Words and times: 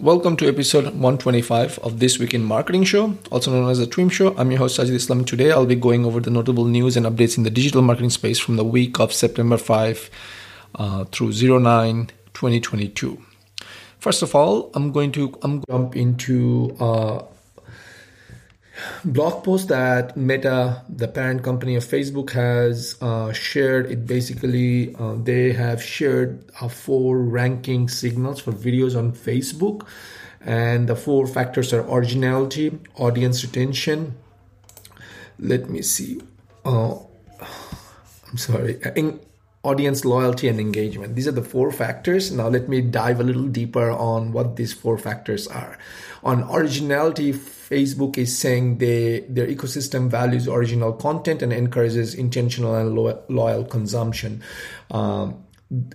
Welcome 0.00 0.38
to 0.38 0.48
episode 0.48 0.84
125 0.84 1.78
of 1.80 1.98
This 1.98 2.18
Week 2.18 2.32
in 2.32 2.42
Marketing 2.42 2.84
Show, 2.84 3.18
also 3.30 3.50
known 3.50 3.70
as 3.70 3.80
the 3.80 3.86
TWIM 3.86 4.10
Show. 4.10 4.34
I'm 4.38 4.50
your 4.50 4.60
host 4.60 4.80
Sajid 4.80 4.94
Islam. 4.94 5.26
Today 5.26 5.52
I'll 5.52 5.66
be 5.66 5.74
going 5.74 6.06
over 6.06 6.20
the 6.20 6.30
notable 6.30 6.64
news 6.64 6.96
and 6.96 7.04
updates 7.04 7.36
in 7.36 7.44
the 7.44 7.50
digital 7.50 7.82
marketing 7.82 8.08
space 8.08 8.38
from 8.38 8.56
the 8.56 8.64
week 8.64 8.98
of 8.98 9.12
September 9.12 9.58
5 9.58 10.10
uh, 10.76 11.04
through 11.04 11.32
09 11.32 12.06
2022. 12.32 13.22
First 13.98 14.22
of 14.22 14.34
all, 14.34 14.70
I'm 14.72 14.90
going 14.90 15.12
to 15.12 15.38
I'm 15.42 15.62
jump 15.68 15.94
into 15.94 16.74
uh, 16.80 17.20
blog 19.04 19.44
post 19.44 19.68
that 19.68 20.16
Meta, 20.16 20.82
the 20.88 21.08
parent 21.08 21.42
company 21.42 21.76
of 21.76 21.84
Facebook, 21.84 22.30
has 22.30 22.96
uh, 23.00 23.32
shared. 23.32 23.90
It 23.90 24.06
basically 24.06 24.94
uh, 24.96 25.14
they 25.14 25.52
have 25.52 25.82
shared 25.82 26.44
uh, 26.60 26.68
four 26.68 27.18
ranking 27.18 27.88
signals 27.88 28.40
for 28.40 28.52
videos 28.52 28.96
on 28.96 29.12
Facebook, 29.12 29.86
and 30.40 30.88
the 30.88 30.96
four 30.96 31.26
factors 31.26 31.72
are 31.72 31.88
originality, 31.90 32.78
audience 32.96 33.44
retention. 33.44 34.16
Let 35.38 35.70
me 35.70 35.82
see. 35.82 36.20
Uh, 36.64 36.96
I'm 38.30 38.36
sorry. 38.36 38.80
In, 38.94 39.20
audience 39.62 40.04
loyalty 40.04 40.48
and 40.48 40.58
engagement. 40.58 41.14
These 41.14 41.28
are 41.28 41.32
the 41.32 41.42
four 41.42 41.70
factors. 41.70 42.32
Now 42.32 42.48
let 42.48 42.68
me 42.68 42.80
dive 42.80 43.20
a 43.20 43.22
little 43.22 43.46
deeper 43.46 43.90
on 43.90 44.32
what 44.32 44.56
these 44.56 44.72
four 44.72 44.96
factors 44.96 45.46
are. 45.46 45.78
On 46.24 46.42
originality, 46.50 47.32
Facebook 47.70 48.18
is 48.18 48.36
saying 48.36 48.78
they 48.78 49.20
their 49.28 49.46
ecosystem 49.46 50.08
values 50.08 50.48
original 50.48 50.92
content 50.92 51.40
and 51.42 51.52
encourages 51.52 52.14
intentional 52.14 52.74
and 52.74 52.94
lo- 52.96 53.22
loyal 53.28 53.64
consumption. 53.64 54.42
Um, 54.90 55.44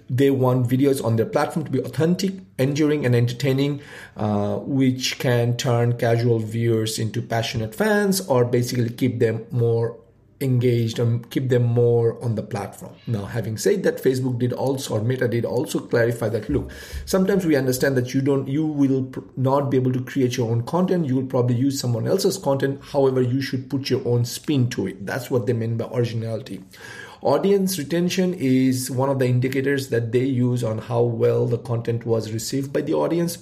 they 0.10 0.32
want 0.32 0.70
videos 0.70 1.04
on 1.04 1.18
their 1.18 1.26
platform 1.26 1.66
to 1.66 1.72
be 1.72 1.80
authentic, 1.82 2.32
enduring, 2.58 3.06
and 3.06 3.14
entertaining, 3.14 3.82
uh, 4.16 4.56
which 4.60 5.20
can 5.20 5.58
turn 5.58 5.98
casual 5.98 6.40
viewers 6.40 6.98
into 6.98 7.22
passionate 7.22 7.76
fans 7.76 8.26
or 8.28 8.46
basically 8.46 8.90
keep 8.90 9.20
them 9.20 9.46
more 9.52 9.98
engaged 10.42 11.00
and 11.00 11.30
keep 11.30 11.50
them 11.50 11.64
more 11.64 12.22
on 12.24 12.36
the 12.36 12.44
platform. 12.44 12.94
Now, 13.08 13.26
having 13.26 13.58
said 13.58 13.84
that, 13.84 14.04
Facebook 14.04 14.38
did 14.38 14.52
also, 14.52 14.96
or 14.96 15.02
Meta 15.02 15.28
did 15.28 15.46
also 15.46 15.80
clarify 15.80 16.30
that 16.30 16.50
look, 16.50 16.72
sometimes 17.06 17.46
we 17.46 17.56
understand 17.56 17.96
that 17.98 18.14
you 18.14 18.22
don't, 18.22 18.48
you 18.48 18.66
will 18.66 19.12
not 19.38 19.72
be 19.72 19.78
able 19.78 19.94
to 19.94 20.04
create 20.04 20.36
your 20.36 20.52
own 20.52 20.64
content. 20.64 21.06
You 21.06 21.16
will 21.16 21.26
probably 21.28 21.56
use 21.56 21.80
someone 21.80 22.08
else's 22.08 22.38
content. 22.38 22.82
However, 22.84 23.22
you 23.22 23.42
should 23.42 23.70
put 23.70 23.90
your 23.90 24.06
own 24.06 24.26
spin 24.26 24.70
to 24.72 24.88
it. 24.88 25.06
That's 25.06 25.32
what 25.32 25.46
they 25.46 25.54
mean 25.54 25.78
by 25.78 25.86
originality. 25.86 26.64
Audience 27.22 27.80
retention 27.80 28.34
is 28.36 28.92
one 28.92 29.10
of 29.10 29.20
the 29.20 29.26
indicators 29.26 29.90
that 29.90 30.12
they 30.12 30.26
use 30.26 30.64
on 30.64 30.78
how 30.78 31.02
well 31.02 31.48
the 31.48 31.58
content 31.58 32.06
was 32.06 32.32
received 32.32 32.72
by 32.72 32.82
the 32.82 32.94
audience 32.94 33.38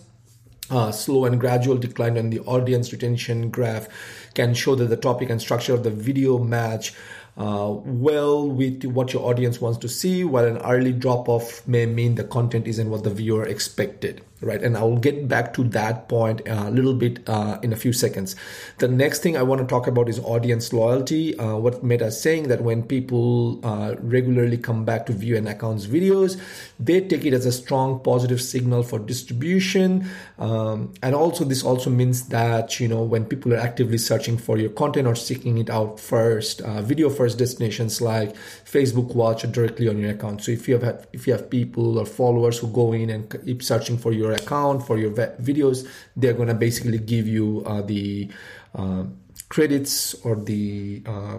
uh, 0.70 0.92
slow 0.92 1.26
and 1.26 1.40
gradual 1.40 1.78
decline 1.78 2.18
in 2.18 2.30
the 2.30 2.40
audience 2.42 2.92
retention 2.92 3.50
graph 3.50 3.88
can 4.34 4.54
show 4.54 4.76
that 4.76 4.86
the 4.86 4.98
topic 4.98 5.30
and 5.30 5.42
structure 5.42 5.74
of 5.74 5.84
the 5.84 5.92
video 5.92 6.38
match 6.38 6.94
uh, 7.38 7.68
well 7.84 8.48
with 8.48 8.84
what 8.86 9.12
your 9.12 9.28
audience 9.28 9.60
wants 9.60 9.80
to 9.80 9.90
see, 9.90 10.24
while 10.24 10.46
an 10.46 10.58
early 10.60 10.92
drop 10.92 11.28
off 11.28 11.68
may 11.68 11.86
mean 11.86 12.16
the 12.16 12.24
content 12.24 12.68
isn't 12.68 12.90
what 12.90 13.04
the 13.04 13.10
viewer 13.10 13.44
expected 13.44 14.24
right? 14.44 14.62
And 14.62 14.78
I 14.78 14.84
will 14.84 14.98
get 14.98 15.28
back 15.28 15.54
to 15.56 15.64
that 15.70 16.10
point 16.10 16.42
a 16.46 16.70
little 16.70 16.94
bit 16.94 17.28
uh, 17.28 17.60
in 17.64 17.74
a 17.74 17.76
few 17.76 17.94
seconds. 17.94 18.36
The 18.80 18.88
next 18.88 19.24
thing 19.24 19.38
I 19.38 19.44
want 19.44 19.62
to 19.62 19.68
talk 19.68 19.88
about 19.88 20.10
is 20.10 20.20
audience 20.20 20.74
loyalty. 20.74 21.38
Uh, 21.38 21.56
what 21.56 21.84
Meta 21.84 22.06
is 22.06 22.20
saying 22.20 22.50
that 22.50 22.62
when 22.62 22.84
people 22.84 23.60
uh, 23.66 23.96
regularly 24.00 24.58
come 24.58 24.86
back 24.86 25.06
to 25.08 25.14
view 25.14 25.38
an 25.38 25.48
account's 25.48 25.88
videos, 25.88 26.40
they 26.80 27.02
take 27.02 27.26
it 27.26 27.34
as 27.34 27.46
a 27.46 27.52
strong 27.52 28.00
positive 28.00 28.42
signal 28.42 28.84
for 28.84 29.00
distribution. 29.00 30.08
Um, 30.38 30.94
and 31.02 31.16
also, 31.16 31.46
this 31.46 31.64
also 31.64 31.90
means 31.90 32.28
that 32.30 32.80
you 32.80 32.88
know 32.88 33.04
when 33.04 33.26
people 33.26 33.54
are 33.54 33.58
actively 33.58 33.98
searching 33.98 34.38
for 34.38 34.58
your 34.58 34.70
content 34.70 35.08
or 35.08 35.16
seeking 35.16 35.58
it 35.58 35.70
out 35.70 36.00
first, 36.00 36.62
uh, 36.62 36.82
video 36.82 37.10
first 37.10 37.38
destinations 37.38 38.02
like 38.02 38.36
Facebook 38.66 39.16
Watch 39.16 39.50
directly 39.52 39.88
on 39.88 39.98
your 39.98 40.12
account. 40.12 40.44
So 40.44 40.52
if 40.52 40.68
you 40.68 40.78
have 40.78 41.08
if 41.14 41.28
you 41.28 41.34
have 41.34 41.50
people 41.50 41.98
or 41.98 42.06
followers 42.06 42.58
who 42.60 42.68
go 42.68 42.92
in 42.94 43.10
and 43.10 43.30
keep 43.46 43.64
searching 43.64 43.98
for 43.98 44.12
your 44.12 44.33
account 44.34 44.86
for 44.86 44.98
your 44.98 45.12
videos 45.12 45.88
they're 46.16 46.34
going 46.34 46.48
to 46.48 46.54
basically 46.54 46.98
give 46.98 47.28
you 47.28 47.64
uh, 47.66 47.82
the 47.82 48.30
uh, 48.76 49.04
credits 49.50 50.14
or 50.26 50.36
the 50.36 51.02
uh, 51.06 51.38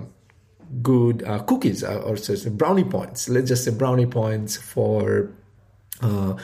good 0.82 1.22
uh, 1.24 1.38
cookies 1.40 1.84
uh, 1.84 2.00
or 2.00 2.16
so 2.16 2.34
brownie 2.50 2.84
points 2.84 3.28
let's 3.28 3.48
just 3.48 3.64
say 3.64 3.70
brownie 3.70 4.06
points 4.06 4.56
for 4.56 5.30
uh, 6.02 6.34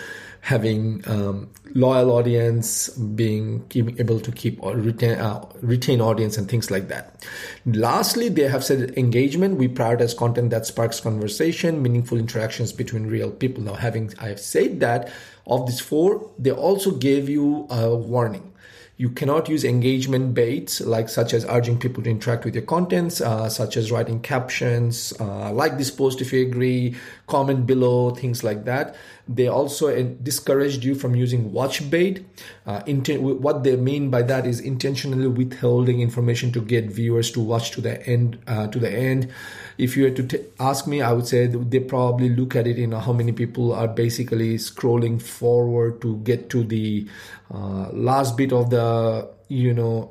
having 0.43 1.03
um, 1.07 1.51
loyal 1.75 2.11
audience, 2.11 2.89
being 2.89 3.65
able 3.75 4.19
to 4.21 4.33
keep 4.33 4.63
or 4.63 4.75
retain 4.75 5.19
uh, 5.19 5.45
retain 5.61 6.01
audience 6.01 6.39
and 6.39 6.49
things 6.49 6.71
like 6.71 6.89
that. 6.89 7.27
Lastly, 7.67 8.29
they 8.29 8.49
have 8.49 8.65
said 8.65 8.97
engagement. 8.97 9.59
We 9.59 9.69
prioritize 9.69 10.17
content 10.17 10.51
that 10.51 10.67
sparks 10.67 11.01
conversation, 11.01 11.83
meaningful 11.83 12.19
interactions 12.19 12.73
between 12.73 13.07
real 13.07 13.31
people. 13.31 13.63
Now, 13.63 13.75
having 13.75 14.13
I 14.19 14.29
have 14.29 14.41
said 14.41 14.81
that, 14.81 15.13
of 15.51 15.67
these 15.67 15.81
four, 15.81 16.31
they 16.39 16.53
also 16.53 16.93
gave 16.93 17.29
you 17.29 17.67
a 17.71 17.95
warning. 17.95 18.53
You 18.97 19.09
cannot 19.09 19.49
use 19.49 19.65
engagement 19.65 20.35
baits 20.35 20.83
like 20.83 21.09
such 21.09 21.33
as 21.33 21.47
urging 21.47 21.79
people 21.79 22.03
to 22.03 22.11
interact 22.11 22.45
with 22.45 22.55
your 22.55 22.65
contents, 22.65 23.23
uh, 23.23 23.49
such 23.49 23.79
as 23.79 23.91
writing 23.91 24.21
captions, 24.21 25.15
uh, 25.19 25.51
like 25.53 25.79
this 25.79 25.91
post 25.91 26.21
if 26.21 26.35
you 26.35 26.43
agree, 26.47 26.97
comment 27.27 27.67
below, 27.67 28.11
things 28.11 28.45
like 28.45 28.67
that. 28.67 28.95
They 29.33 29.47
also 29.47 30.03
discouraged 30.03 30.83
you 30.83 30.97
from 30.97 31.15
using 31.15 31.53
watch 31.53 31.89
bait. 31.89 32.27
Uh, 32.67 32.81
inten- 32.81 33.21
what 33.21 33.63
they 33.63 33.77
mean 33.77 34.11
by 34.11 34.23
that 34.23 34.45
is 34.45 34.59
intentionally 34.59 35.29
withholding 35.29 36.01
information 36.01 36.51
to 36.51 36.61
get 36.61 36.87
viewers 36.87 37.31
to 37.33 37.41
watch 37.41 37.71
to 37.73 37.81
the 37.81 38.05
end. 38.09 38.41
Uh, 38.49 38.67
to 38.67 38.81
the 38.81 38.91
end. 38.91 39.31
If 39.79 39.97
you 39.97 40.03
were 40.03 40.11
to 40.11 40.27
t- 40.27 40.45
ask 40.59 40.89
me, 40.89 41.01
I 41.01 41.13
would 41.13 41.29
say 41.29 41.47
they 41.47 41.79
probably 41.79 42.31
look 42.31 42.57
at 42.57 42.67
it 42.67 42.77
in 42.77 42.91
how 42.91 43.13
many 43.13 43.31
people 43.31 43.73
are 43.73 43.87
basically 43.87 44.57
scrolling 44.57 45.23
forward 45.23 46.03
to 46.03 46.17
get 46.19 46.51
to 46.51 46.65
the 46.65 47.07
uh, 47.55 47.89
last 47.93 48.37
bit 48.37 48.53
of 48.53 48.71
the 48.71 49.31
you 49.47 49.73
know 49.73 50.11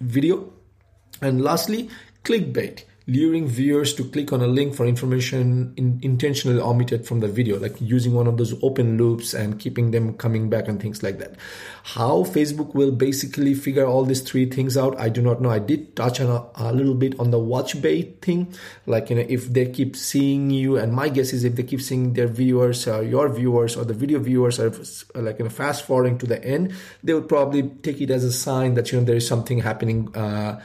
video 0.00 0.52
and 1.22 1.42
lastly 1.42 1.88
clickbait 2.24 2.82
luring 3.08 3.46
viewers 3.46 3.94
to 3.94 4.04
click 4.04 4.32
on 4.32 4.42
a 4.42 4.46
link 4.48 4.74
for 4.74 4.84
information 4.84 5.72
in, 5.76 6.00
intentionally 6.02 6.60
omitted 6.60 7.06
from 7.06 7.20
the 7.20 7.28
video, 7.28 7.56
like 7.56 7.80
using 7.80 8.14
one 8.14 8.26
of 8.26 8.36
those 8.36 8.52
open 8.64 8.98
loops 8.98 9.32
and 9.32 9.60
keeping 9.60 9.92
them 9.92 10.14
coming 10.14 10.50
back 10.50 10.66
and 10.66 10.82
things 10.82 11.04
like 11.04 11.18
that. 11.18 11.36
How 11.84 12.24
Facebook 12.24 12.74
will 12.74 12.90
basically 12.90 13.54
figure 13.54 13.86
all 13.86 14.04
these 14.04 14.22
three 14.22 14.50
things 14.50 14.76
out, 14.76 14.98
I 14.98 15.08
do 15.08 15.22
not 15.22 15.40
know. 15.40 15.50
I 15.50 15.60
did 15.60 15.94
touch 15.94 16.20
on 16.20 16.28
a, 16.28 16.70
a 16.70 16.72
little 16.72 16.96
bit 16.96 17.18
on 17.20 17.30
the 17.30 17.38
watch 17.38 17.80
bait 17.80 18.20
thing, 18.22 18.52
like 18.86 19.08
you 19.10 19.16
know 19.16 19.26
if 19.28 19.52
they 19.52 19.70
keep 19.70 19.94
seeing 19.94 20.50
you, 20.50 20.76
and 20.76 20.92
my 20.92 21.08
guess 21.08 21.32
is 21.32 21.44
if 21.44 21.54
they 21.54 21.62
keep 21.62 21.80
seeing 21.80 22.14
their 22.14 22.26
viewers, 22.26 22.88
uh, 22.88 23.00
your 23.00 23.28
viewers, 23.28 23.76
or 23.76 23.84
the 23.84 23.94
video 23.94 24.18
viewers 24.18 24.58
are 24.58 24.72
like 25.14 25.38
you 25.38 25.44
know 25.44 25.50
fast 25.50 25.86
forwarding 25.86 26.18
to 26.18 26.26
the 26.26 26.44
end, 26.44 26.74
they 27.04 27.14
would 27.14 27.28
probably 27.28 27.62
take 27.62 28.00
it 28.00 28.10
as 28.10 28.24
a 28.24 28.32
sign 28.32 28.74
that 28.74 28.90
you 28.90 28.98
know 28.98 29.04
there 29.04 29.16
is 29.16 29.28
something 29.28 29.60
happening. 29.60 30.14
Uh, 30.16 30.60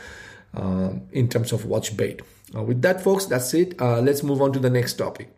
uh, 0.54 0.92
in 1.12 1.28
terms 1.28 1.52
of 1.52 1.66
watch 1.66 1.96
bait. 1.96 2.22
Uh, 2.56 2.64
with 2.64 2.82
that, 2.82 3.02
folks, 3.02 3.26
that's 3.26 3.54
it. 3.54 3.80
Uh, 3.82 4.02
let's 4.02 4.24
move 4.24 4.42
on 4.42 4.52
to 4.54 4.60
the 4.60 4.70
next 4.70 4.94
topic. 4.94 5.30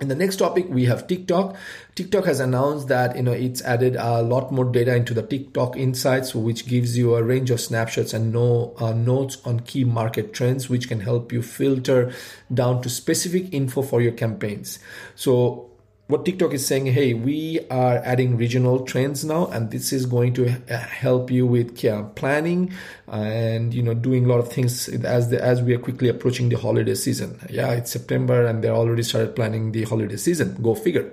In 0.00 0.08
the 0.08 0.16
next 0.16 0.36
topic, 0.36 0.66
we 0.68 0.86
have 0.86 1.06
TikTok. 1.06 1.54
TikTok 1.94 2.24
has 2.24 2.40
announced 2.40 2.88
that 2.88 3.14
you 3.14 3.22
know 3.22 3.30
it's 3.30 3.62
added 3.62 3.94
a 3.94 4.20
lot 4.20 4.50
more 4.50 4.64
data 4.64 4.96
into 4.96 5.14
the 5.14 5.22
TikTok 5.22 5.76
Insights, 5.76 6.34
which 6.34 6.66
gives 6.66 6.98
you 6.98 7.14
a 7.14 7.22
range 7.22 7.52
of 7.52 7.60
snapshots 7.60 8.12
and 8.12 8.32
no 8.32 8.74
uh, 8.78 8.92
notes 8.92 9.38
on 9.44 9.60
key 9.60 9.84
market 9.84 10.34
trends, 10.34 10.68
which 10.68 10.88
can 10.88 10.98
help 10.98 11.30
you 11.30 11.40
filter 11.40 12.12
down 12.52 12.82
to 12.82 12.88
specific 12.88 13.54
info 13.54 13.82
for 13.82 14.00
your 14.00 14.10
campaigns. 14.10 14.80
So 15.14 15.70
what 16.12 16.26
TikTok 16.26 16.52
is 16.52 16.64
saying, 16.66 16.86
hey, 16.86 17.14
we 17.14 17.58
are 17.70 17.96
adding 18.04 18.36
regional 18.36 18.84
trends 18.84 19.24
now, 19.24 19.46
and 19.46 19.70
this 19.70 19.92
is 19.92 20.04
going 20.04 20.34
to 20.34 20.46
help 20.68 21.30
you 21.30 21.46
with 21.46 21.82
yeah, 21.82 22.04
planning 22.14 22.72
and 23.08 23.74
you 23.74 23.82
know 23.82 23.94
doing 23.94 24.26
a 24.26 24.28
lot 24.28 24.38
of 24.38 24.52
things 24.52 24.88
as 24.88 25.30
the, 25.30 25.42
as 25.42 25.62
we 25.62 25.74
are 25.74 25.78
quickly 25.78 26.08
approaching 26.08 26.50
the 26.50 26.58
holiday 26.58 26.94
season. 26.94 27.40
Yeah, 27.48 27.72
it's 27.72 27.90
September, 27.90 28.44
and 28.46 28.62
they're 28.62 28.74
already 28.74 29.02
started 29.02 29.34
planning 29.34 29.72
the 29.72 29.84
holiday 29.84 30.16
season. 30.16 30.62
Go 30.62 30.74
figure. 30.74 31.10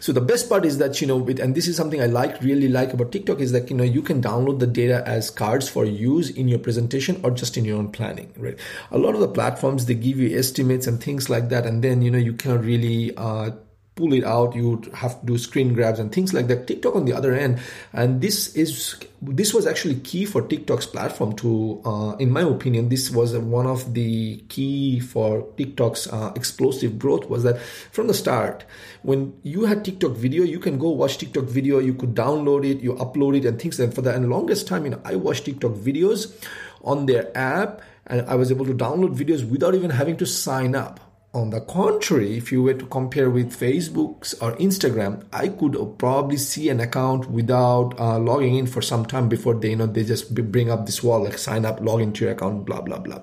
So 0.00 0.12
the 0.12 0.20
best 0.20 0.48
part 0.48 0.64
is 0.64 0.78
that 0.78 1.00
you 1.00 1.06
know, 1.06 1.16
with, 1.16 1.40
and 1.40 1.54
this 1.54 1.68
is 1.68 1.76
something 1.76 2.00
I 2.00 2.06
like 2.06 2.40
really 2.42 2.68
like 2.68 2.92
about 2.92 3.12
TikTok 3.12 3.40
is 3.40 3.52
that 3.52 3.70
you 3.70 3.76
know 3.76 3.84
you 3.84 4.02
can 4.02 4.22
download 4.22 4.58
the 4.60 4.66
data 4.66 5.02
as 5.06 5.30
cards 5.30 5.68
for 5.68 5.84
use 5.84 6.30
in 6.30 6.48
your 6.48 6.58
presentation 6.58 7.20
or 7.22 7.30
just 7.30 7.56
in 7.56 7.64
your 7.64 7.78
own 7.78 7.90
planning. 7.90 8.32
Right. 8.36 8.58
A 8.90 8.98
lot 8.98 9.14
of 9.14 9.20
the 9.20 9.28
platforms 9.28 9.86
they 9.86 9.94
give 9.94 10.18
you 10.18 10.38
estimates 10.38 10.86
and 10.86 11.02
things 11.02 11.28
like 11.28 11.48
that, 11.50 11.66
and 11.66 11.82
then 11.82 12.02
you 12.02 12.10
know 12.10 12.18
you 12.18 12.32
cannot 12.32 12.64
really 12.64 13.14
uh, 13.16 13.50
pull 13.96 14.12
it 14.12 14.24
out 14.24 14.56
you 14.56 14.82
have 14.92 15.20
to 15.20 15.26
do 15.26 15.38
screen 15.38 15.72
grabs 15.72 16.00
and 16.00 16.12
things 16.12 16.34
like 16.34 16.48
that. 16.48 16.66
Tiktok 16.66 16.96
on 16.96 17.04
the 17.04 17.12
other 17.12 17.32
end. 17.32 17.60
And 17.92 18.20
this 18.20 18.54
is 18.56 18.96
this 19.22 19.54
was 19.54 19.66
actually 19.66 19.96
key 20.00 20.24
for 20.26 20.42
tiktok's 20.42 20.86
platform 20.86 21.34
to 21.36 21.80
uh, 21.84 22.16
in 22.16 22.30
my 22.30 22.42
opinion 22.42 22.88
this 22.88 23.10
was 23.10 23.36
one 23.38 23.66
of 23.66 23.94
the 23.94 24.36
key 24.48 25.00
for 25.00 25.42
tiktok's 25.56 26.06
uh, 26.12 26.32
explosive 26.36 26.98
growth 26.98 27.26
was 27.30 27.42
that 27.42 27.58
from 27.58 28.06
the 28.06 28.12
start 28.12 28.64
when 29.02 29.32
you 29.42 29.64
had 29.64 29.82
tiktok 29.82 30.12
video 30.12 30.44
you 30.44 30.58
can 30.58 30.76
go 30.78 30.90
watch 30.90 31.16
tiktok 31.16 31.44
video 31.44 31.78
you 31.78 31.94
could 31.94 32.14
download 32.14 32.68
it 32.68 32.80
you 32.80 32.92
upload 32.94 33.34
it 33.34 33.46
and 33.46 33.58
things 33.58 33.78
that. 33.78 33.94
For 33.94 34.02
the 34.02 34.14
and 34.14 34.28
longest 34.28 34.66
time 34.66 34.84
you 34.84 34.90
know 34.90 35.00
i 35.04 35.16
watched 35.16 35.46
tiktok 35.46 35.72
videos 35.72 36.34
on 36.82 37.06
their 37.06 37.34
app 37.36 37.80
and 38.06 38.28
i 38.28 38.34
was 38.34 38.50
able 38.50 38.66
to 38.66 38.74
download 38.74 39.16
videos 39.16 39.48
without 39.48 39.74
even 39.74 39.88
having 39.88 40.18
to 40.18 40.26
sign 40.26 40.74
up 40.74 41.00
on 41.34 41.50
the 41.50 41.60
contrary, 41.60 42.36
if 42.36 42.52
you 42.52 42.62
were 42.62 42.74
to 42.74 42.86
compare 42.86 43.28
with 43.28 43.52
Facebook's 43.52 44.34
or 44.34 44.52
Instagram, 44.56 45.24
I 45.32 45.48
could 45.48 45.76
probably 45.98 46.36
see 46.36 46.68
an 46.68 46.78
account 46.78 47.28
without 47.28 47.98
uh, 47.98 48.18
logging 48.18 48.54
in 48.54 48.66
for 48.66 48.80
some 48.80 49.04
time 49.04 49.28
before 49.28 49.54
they, 49.54 49.70
you 49.70 49.76
know, 49.76 49.86
they 49.86 50.04
just 50.04 50.32
bring 50.34 50.70
up 50.70 50.86
this 50.86 51.02
wall 51.02 51.24
like 51.24 51.36
sign 51.38 51.66
up, 51.66 51.80
log 51.80 52.00
into 52.00 52.24
your 52.24 52.34
account, 52.34 52.64
blah 52.64 52.80
blah 52.80 52.98
blah. 52.98 53.20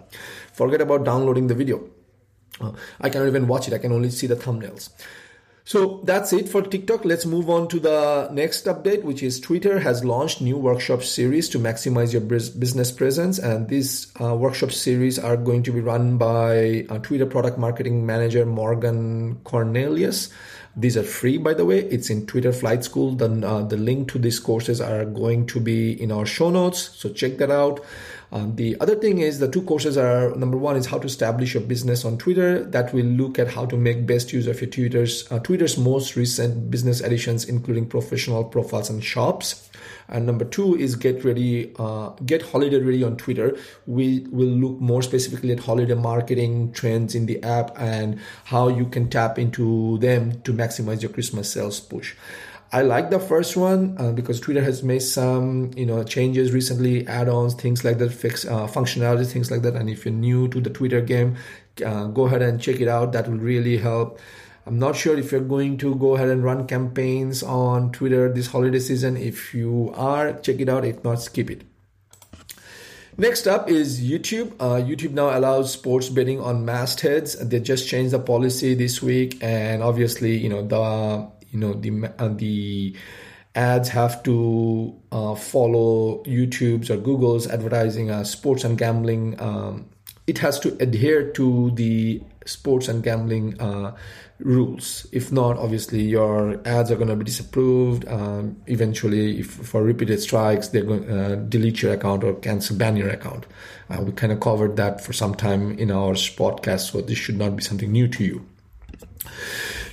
Forget 0.51 0.81
about 0.81 1.05
downloading 1.05 1.47
the 1.47 1.55
video. 1.55 1.87
Uh, 2.59 2.73
I 2.99 3.09
cannot 3.09 3.27
even 3.27 3.47
watch 3.47 3.69
it. 3.69 3.73
I 3.73 3.77
can 3.77 3.93
only 3.93 4.09
see 4.09 4.27
the 4.27 4.35
thumbnails. 4.35 4.89
So 5.71 6.01
that's 6.03 6.33
it 6.33 6.49
for 6.49 6.61
TikTok. 6.61 7.05
Let's 7.05 7.25
move 7.25 7.49
on 7.49 7.69
to 7.69 7.79
the 7.79 8.27
next 8.33 8.65
update, 8.65 9.03
which 9.03 9.23
is 9.23 9.39
Twitter 9.39 9.79
has 9.79 10.03
launched 10.03 10.41
new 10.41 10.57
workshop 10.57 11.01
series 11.01 11.47
to 11.47 11.59
maximize 11.59 12.11
your 12.11 12.19
business 12.19 12.91
presence. 12.91 13.39
And 13.39 13.69
these 13.69 14.11
uh, 14.19 14.35
workshop 14.35 14.73
series 14.73 15.17
are 15.17 15.37
going 15.37 15.63
to 15.63 15.71
be 15.71 15.79
run 15.79 16.17
by 16.17 16.85
uh, 16.89 16.97
Twitter 16.97 17.25
product 17.25 17.57
marketing 17.57 18.05
manager 18.05 18.45
Morgan 18.45 19.39
Cornelius. 19.45 20.27
These 20.75 20.97
are 20.97 21.03
free, 21.03 21.37
by 21.37 21.53
the 21.53 21.63
way. 21.63 21.79
It's 21.79 22.09
in 22.09 22.27
Twitter 22.27 22.51
Flight 22.51 22.83
School. 22.83 23.15
The, 23.15 23.29
uh, 23.47 23.63
the 23.63 23.77
link 23.77 24.11
to 24.11 24.19
these 24.19 24.41
courses 24.41 24.81
are 24.81 25.05
going 25.05 25.45
to 25.47 25.61
be 25.61 25.93
in 26.01 26.11
our 26.11 26.25
show 26.25 26.49
notes. 26.49 26.79
So 26.97 27.13
check 27.13 27.37
that 27.37 27.49
out. 27.49 27.79
Um, 28.33 28.55
the 28.55 28.77
other 28.79 28.95
thing 28.95 29.19
is 29.19 29.39
the 29.39 29.49
two 29.49 29.61
courses 29.63 29.97
are 29.97 30.33
number 30.35 30.57
one 30.57 30.77
is 30.77 30.85
how 30.85 30.97
to 30.97 31.05
establish 31.05 31.53
your 31.53 31.63
business 31.63 32.05
on 32.05 32.17
Twitter. 32.17 32.63
That 32.63 32.93
will 32.93 33.05
look 33.05 33.37
at 33.37 33.49
how 33.49 33.65
to 33.65 33.75
make 33.75 34.05
best 34.07 34.31
use 34.31 34.47
of 34.47 34.61
your 34.61 34.69
Twitter's 34.69 35.29
uh, 35.31 35.39
Twitter's 35.39 35.77
most 35.77 36.15
recent 36.15 36.71
business 36.71 37.01
additions, 37.01 37.43
including 37.45 37.87
professional 37.87 38.45
profiles 38.45 38.89
and 38.89 39.03
shops. 39.03 39.69
And 40.07 40.25
number 40.25 40.45
two 40.45 40.75
is 40.77 40.95
get 40.95 41.23
ready, 41.25 41.73
uh, 41.77 42.09
get 42.25 42.41
holiday 42.41 42.79
ready 42.79 43.03
on 43.03 43.17
Twitter. 43.17 43.57
We 43.85 44.27
will 44.31 44.47
look 44.47 44.79
more 44.79 45.01
specifically 45.01 45.51
at 45.51 45.59
holiday 45.59 45.93
marketing 45.95 46.73
trends 46.73 47.15
in 47.15 47.25
the 47.25 47.41
app 47.43 47.71
and 47.77 48.19
how 48.45 48.67
you 48.67 48.85
can 48.85 49.09
tap 49.09 49.39
into 49.39 49.97
them 49.99 50.41
to 50.41 50.53
maximize 50.53 51.01
your 51.01 51.11
Christmas 51.11 51.51
sales 51.51 51.79
push. 51.79 52.15
I 52.73 52.83
like 52.83 53.09
the 53.09 53.19
first 53.19 53.57
one 53.57 53.97
uh, 53.99 54.13
because 54.13 54.39
Twitter 54.39 54.63
has 54.63 54.81
made 54.81 55.01
some, 55.01 55.71
you 55.75 55.85
know, 55.85 56.03
changes 56.03 56.53
recently, 56.53 57.05
add-ons, 57.05 57.53
things 57.53 57.83
like 57.83 57.97
that, 57.97 58.13
fix 58.13 58.45
uh, 58.45 58.65
functionality, 58.65 59.29
things 59.29 59.51
like 59.51 59.61
that. 59.63 59.75
And 59.75 59.89
if 59.89 60.05
you're 60.05 60.13
new 60.13 60.47
to 60.47 60.61
the 60.61 60.69
Twitter 60.69 61.01
game, 61.01 61.35
uh, 61.85 62.05
go 62.05 62.27
ahead 62.27 62.41
and 62.41 62.61
check 62.61 62.79
it 62.79 62.87
out. 62.87 63.11
That 63.11 63.27
will 63.27 63.39
really 63.39 63.75
help. 63.75 64.19
I'm 64.65 64.79
not 64.79 64.95
sure 64.95 65.17
if 65.17 65.33
you're 65.33 65.41
going 65.41 65.79
to 65.79 65.95
go 65.95 66.15
ahead 66.15 66.29
and 66.29 66.45
run 66.45 66.65
campaigns 66.65 67.43
on 67.43 67.91
Twitter 67.91 68.31
this 68.31 68.47
holiday 68.47 68.79
season. 68.79 69.17
If 69.17 69.53
you 69.53 69.91
are, 69.95 70.33
check 70.33 70.61
it 70.61 70.69
out. 70.69 70.85
If 70.85 71.03
not, 71.03 71.21
skip 71.21 71.49
it. 71.49 71.63
Next 73.17 73.47
up 73.47 73.69
is 73.69 73.99
YouTube. 73.99 74.53
Uh, 74.61 74.79
YouTube 74.81 75.11
now 75.11 75.37
allows 75.37 75.73
sports 75.73 76.07
betting 76.07 76.39
on 76.39 76.63
mastheads. 76.63 77.35
They 77.35 77.59
just 77.59 77.89
changed 77.89 78.13
the 78.13 78.19
policy 78.19 78.75
this 78.75 79.01
week, 79.01 79.39
and 79.41 79.83
obviously, 79.83 80.37
you 80.37 80.47
know 80.47 80.65
the 80.65 81.40
you 81.51 81.59
know 81.59 81.73
the 81.73 82.11
uh, 82.17 82.29
the 82.29 82.95
ads 83.55 83.89
have 83.89 84.23
to 84.23 84.97
uh, 85.11 85.35
follow 85.35 86.23
YouTube's 86.23 86.89
or 86.89 86.97
Google's 86.97 87.47
advertising 87.47 88.09
uh, 88.09 88.23
sports 88.23 88.63
and 88.63 88.77
gambling. 88.77 89.39
Um, 89.41 89.89
it 90.27 90.37
has 90.37 90.59
to 90.61 90.77
adhere 90.79 91.31
to 91.31 91.71
the 91.71 92.21
sports 92.45 92.87
and 92.87 93.03
gambling 93.03 93.59
uh, 93.59 93.95
rules. 94.39 95.05
If 95.11 95.31
not, 95.31 95.57
obviously 95.57 96.01
your 96.01 96.61
ads 96.65 96.91
are 96.91 96.95
going 96.95 97.09
to 97.09 97.15
be 97.15 97.25
disapproved. 97.25 98.07
Um, 98.07 98.61
eventually, 98.67 99.39
if 99.39 99.47
for 99.47 99.83
repeated 99.83 100.21
strikes, 100.21 100.69
they're 100.69 100.83
going 100.83 101.05
to 101.05 101.33
uh, 101.33 101.35
delete 101.35 101.81
your 101.81 101.93
account 101.93 102.23
or 102.23 102.33
cancel 102.35 102.77
ban 102.77 102.95
your 102.95 103.09
account. 103.09 103.45
Uh, 103.89 104.01
we 104.01 104.11
kind 104.13 104.31
of 104.31 104.39
covered 104.39 104.77
that 104.77 105.03
for 105.03 105.13
some 105.13 105.35
time 105.35 105.77
in 105.77 105.91
our 105.91 106.13
podcast, 106.13 106.91
so 106.91 107.01
this 107.01 107.17
should 107.17 107.37
not 107.37 107.55
be 107.55 107.63
something 107.63 107.91
new 107.91 108.07
to 108.07 108.23
you. 108.23 108.45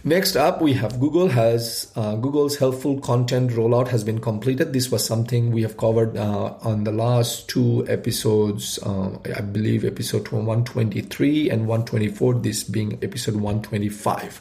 Next 0.04 0.36
up, 0.36 0.62
we 0.62 0.74
have 0.74 1.00
Google 1.00 1.28
has 1.28 1.92
uh, 1.96 2.14
Google's 2.14 2.56
helpful 2.56 3.00
content 3.00 3.50
rollout 3.50 3.88
has 3.88 4.04
been 4.04 4.20
completed. 4.20 4.72
This 4.72 4.92
was 4.92 5.04
something 5.04 5.50
we 5.50 5.62
have 5.62 5.76
covered 5.76 6.16
uh, 6.16 6.54
on 6.62 6.84
the 6.84 6.92
last 6.92 7.48
two 7.48 7.84
episodes. 7.88 8.78
Uh, 8.78 9.18
I 9.36 9.40
believe 9.40 9.84
episode 9.84 10.28
123 10.28 11.50
and 11.50 11.66
124. 11.66 12.34
This 12.34 12.62
being 12.62 12.98
episode 13.02 13.34
125. 13.34 14.40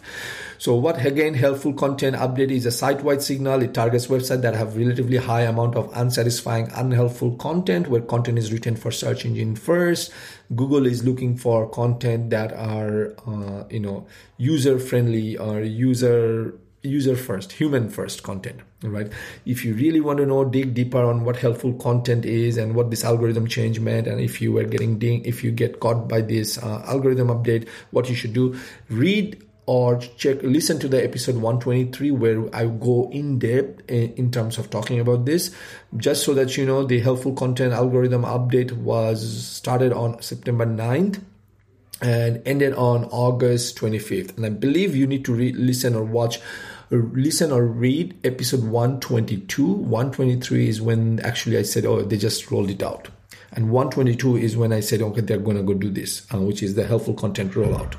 So 0.57 0.75
what 0.75 1.03
again 1.05 1.33
helpful 1.33 1.73
content 1.73 2.15
update 2.15 2.49
is 2.49 2.65
a 2.65 2.71
site-wide 2.71 3.21
signal. 3.21 3.61
It 3.61 3.73
targets 3.73 4.07
websites 4.07 4.41
that 4.41 4.55
have 4.55 4.75
relatively 4.75 5.17
high 5.17 5.41
amount 5.41 5.75
of 5.75 5.91
unsatisfying, 5.93 6.69
unhelpful 6.73 7.35
content 7.35 7.87
where 7.87 8.01
content 8.01 8.39
is 8.39 8.51
written 8.51 8.75
for 8.75 8.91
search 8.91 9.25
engine 9.25 9.55
first. 9.55 10.11
Google 10.55 10.85
is 10.85 11.03
looking 11.03 11.37
for 11.37 11.69
content 11.69 12.31
that 12.31 12.53
are 12.53 13.13
uh, 13.27 13.65
you 13.69 13.79
know 13.79 14.07
user 14.37 14.79
friendly 14.79 15.37
or 15.37 15.61
user 15.61 16.55
user 16.83 17.15
first 17.15 17.51
human 17.51 17.89
first 17.89 18.23
content 18.23 18.61
right 18.83 19.11
if 19.45 19.65
you 19.65 19.73
really 19.73 19.99
want 19.99 20.19
to 20.19 20.25
know 20.25 20.45
dig 20.45 20.73
deeper 20.73 21.03
on 21.03 21.25
what 21.25 21.35
helpful 21.35 21.73
content 21.73 22.23
is 22.23 22.55
and 22.55 22.75
what 22.75 22.89
this 22.91 23.03
algorithm 23.03 23.47
change 23.47 23.79
meant 23.79 24.07
and 24.07 24.21
if 24.21 24.41
you 24.41 24.53
were 24.53 24.63
getting 24.63 24.97
ding 24.97 25.25
if 25.25 25.43
you 25.43 25.51
get 25.51 25.79
caught 25.79 26.07
by 26.07 26.21
this 26.21 26.57
uh, 26.59 26.83
algorithm 26.85 27.27
update 27.27 27.67
what 27.91 28.07
you 28.07 28.15
should 28.15 28.31
do 28.31 28.57
read 28.89 29.43
or 29.67 29.97
check 29.97 30.41
listen 30.43 30.79
to 30.79 30.87
the 30.87 31.03
episode 31.03 31.35
123 31.35 32.09
where 32.11 32.55
i 32.55 32.65
go 32.65 33.09
in 33.11 33.37
depth 33.37 33.87
in, 33.91 34.13
in, 34.13 34.31
terms 34.31 34.57
of 34.57 34.69
talking 34.69 34.99
about 34.99 35.25
this 35.25 35.53
just 35.97 36.23
so 36.23 36.33
that 36.33 36.57
you 36.57 36.65
know 36.65 36.83
the 36.85 36.99
helpful 36.99 37.33
content 37.33 37.73
algorithm 37.73 38.23
update 38.23 38.71
was 38.71 39.45
started 39.45 39.91
on 39.91 40.19
september 40.21 40.65
9th 40.65 41.21
and 42.01 42.41
ended 42.47 42.73
on 42.75 43.03
august 43.05 43.77
25th 43.77 44.35
and 44.37 44.45
i 44.45 44.49
believe 44.49 44.95
you 44.95 45.05
need 45.05 45.25
to 45.25 45.33
re- 45.33 45.53
listen 45.53 45.95
or 45.95 46.03
watch 46.03 46.39
listen 46.89 47.51
or 47.51 47.65
read 47.65 48.17
episode 48.23 48.63
122 48.63 49.65
123 49.65 50.69
is 50.69 50.81
when 50.81 51.19
actually 51.19 51.57
i 51.57 51.61
said 51.61 51.85
oh 51.85 52.01
they 52.01 52.17
just 52.17 52.49
rolled 52.49 52.69
it 52.69 52.81
out. 52.81 53.09
And 53.51 53.71
122 53.71 54.37
is 54.37 54.55
when 54.55 54.71
i 54.71 54.79
said 54.79 55.01
okay 55.01 55.21
they're 55.21 55.37
going 55.37 55.57
to 55.57 55.63
go 55.63 55.73
do 55.73 55.89
this 55.89 56.25
uh, 56.33 56.39
which 56.39 56.63
is 56.63 56.75
the 56.75 56.85
helpful 56.85 57.13
content 57.13 57.53
rollout 57.53 57.95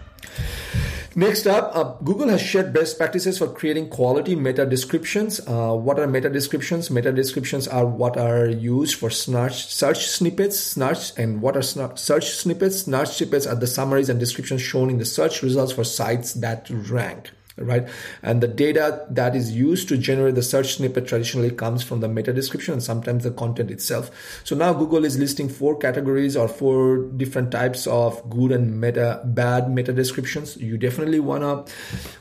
Next 1.14 1.46
up, 1.46 1.74
uh, 1.74 1.84
Google 2.04 2.28
has 2.28 2.42
shared 2.42 2.72
best 2.72 2.98
practices 2.98 3.38
for 3.38 3.48
creating 3.48 3.88
quality 3.88 4.36
meta 4.36 4.66
descriptions. 4.66 5.40
Uh, 5.46 5.72
what 5.74 5.98
are 5.98 6.06
meta 6.06 6.28
descriptions? 6.28 6.90
Meta 6.90 7.12
descriptions 7.12 7.66
are 7.66 7.86
what 7.86 8.16
are 8.16 8.46
used 8.46 8.96
for 8.96 9.08
search, 9.08 9.66
search 9.66 10.06
snippets, 10.06 10.58
search, 10.58 11.18
and 11.18 11.40
what 11.40 11.56
are 11.56 11.62
search 11.62 12.30
snippets? 12.30 12.82
Search 12.82 13.08
snippets 13.08 13.46
are 13.46 13.56
the 13.56 13.66
summaries 13.66 14.08
and 14.08 14.20
descriptions 14.20 14.60
shown 14.60 14.90
in 14.90 14.98
the 14.98 15.06
search 15.06 15.42
results 15.42 15.72
for 15.72 15.84
sites 15.84 16.34
that 16.34 16.68
rank 16.70 17.30
right? 17.58 17.88
And 18.22 18.40
the 18.40 18.48
data 18.48 19.06
that 19.10 19.34
is 19.34 19.54
used 19.54 19.88
to 19.88 19.98
generate 19.98 20.34
the 20.34 20.42
search 20.42 20.76
snippet 20.76 21.06
traditionally 21.06 21.50
comes 21.50 21.82
from 21.82 22.00
the 22.00 22.08
meta 22.08 22.32
description 22.32 22.74
and 22.74 22.82
sometimes 22.82 23.24
the 23.24 23.30
content 23.30 23.70
itself. 23.70 24.10
So 24.44 24.56
now 24.56 24.72
Google 24.72 25.04
is 25.04 25.18
listing 25.18 25.48
four 25.48 25.76
categories 25.76 26.36
or 26.36 26.48
four 26.48 26.98
different 27.16 27.50
types 27.50 27.86
of 27.86 28.28
good 28.30 28.52
and 28.52 28.80
meta 28.80 29.20
bad 29.24 29.70
meta 29.70 29.92
descriptions. 29.92 30.56
You 30.56 30.78
definitely 30.78 31.20
wanna 31.20 31.64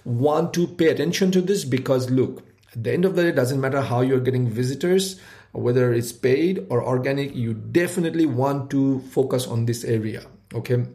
want 0.06 0.54
to 0.56 0.68
pay 0.68 0.88
attention 0.88 1.32
to 1.32 1.42
this 1.42 1.66
because 1.66 2.10
look, 2.10 2.44
at 2.74 2.84
the 2.84 2.94
end 2.94 3.06
of 3.06 3.16
the 3.16 3.24
day, 3.24 3.30
it 3.30 3.36
doesn't 3.36 3.62
matter 3.62 3.82
how 3.82 4.02
you're 4.02 4.20
getting 4.20 4.50
visitors 4.50 5.20
whether 5.58 5.94
it's 5.94 6.12
paid 6.12 6.66
or 6.70 6.84
organic, 6.84 7.36
you 7.36 7.54
definitely 7.54 8.26
want 8.26 8.70
to 8.70 9.00
focus 9.10 9.48
on 9.48 9.66
this 9.66 9.84
area. 9.84 10.24
Okay. 10.54 10.86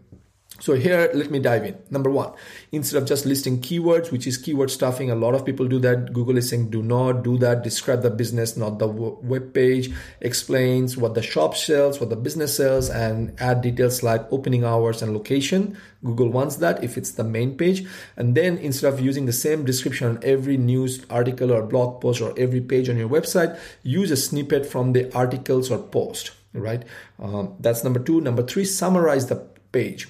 So 0.61 0.75
here, 0.75 1.11
let 1.15 1.31
me 1.31 1.41
dive 1.41 1.65
in. 1.65 1.77
Number 1.91 2.11
one, 2.11 2.35
instead 2.71 3.03
of 3.03 3.09
just 3.09 3.27
listing 3.27 3.61
keywords, 3.61 4.13
which 4.13 4.29
is 4.29 4.37
keyword 4.37 4.71
stuffing, 4.71 5.11
a 5.11 5.15
lot 5.15 5.35
of 5.35 5.45
people 5.45 5.67
do 5.67 5.81
that. 5.81 6.13
Google 6.13 6.37
is 6.37 6.51
saying, 6.51 6.71
do 6.71 6.83
not 6.83 7.25
do 7.25 7.37
that. 7.39 7.65
Describe 7.65 8.03
the 8.03 8.11
business, 8.11 8.57
not 8.57 8.79
the 8.79 8.87
web 8.87 9.55
page. 9.55 9.93
Explains 10.21 10.97
what 10.97 11.15
the 11.15 11.23
shop 11.23 11.57
sells, 11.57 11.99
what 11.99 12.11
the 12.11 12.17
business 12.17 12.57
sells, 12.57 12.91
and 12.91 13.35
add 13.41 13.63
details 13.63 14.05
like 14.05 14.31
opening 14.31 14.63
hours 14.63 15.03
and 15.03 15.13
location. 15.15 15.77
Google 16.05 16.29
wants 16.29 16.57
that 16.57 16.85
if 16.85 16.97
it's 16.97 17.13
the 17.13 17.25
main 17.25 17.57
page. 17.57 17.85
And 18.17 18.37
then 18.37 18.59
instead 18.59 18.93
of 18.93 19.01
using 19.01 19.27
the 19.27 19.33
same 19.33 19.65
description 19.65 20.07
on 20.07 20.21
every 20.23 20.59
news 20.59 21.05
article 21.11 21.51
or 21.51 21.63
blog 21.63 22.01
post 22.01 22.21
or 22.21 22.39
every 22.39 22.61
page 22.61 22.89
on 22.89 22.99
your 22.99 23.09
website, 23.09 23.59
use 23.83 24.13
a 24.13 24.17
snippet 24.17 24.67
from 24.67 24.93
the 24.93 25.13
articles 25.13 25.71
or 25.73 25.79
post. 25.79 26.33
Right? 26.53 26.85
Um, 27.19 27.57
that's 27.59 27.83
number 27.83 27.99
two. 27.99 28.21
Number 28.21 28.43
three, 28.43 28.67
summarize 28.67 29.27
the 29.27 29.37
page 29.73 30.07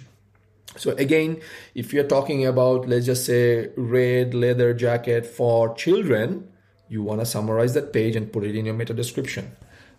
So 0.76 0.92
again, 0.92 1.40
if 1.74 1.92
you're 1.92 2.08
talking 2.08 2.46
about, 2.46 2.88
let's 2.88 3.06
just 3.06 3.26
say 3.26 3.70
red 3.76 4.34
leather 4.34 4.72
jacket 4.72 5.26
for 5.26 5.74
children, 5.74 6.48
you 6.88 7.02
want 7.02 7.20
to 7.20 7.26
summarize 7.26 7.74
that 7.74 7.92
page 7.92 8.16
and 8.16 8.32
put 8.32 8.44
it 8.44 8.56
in 8.56 8.66
your 8.66 8.74
meta 8.74 8.94
description. 8.94 9.52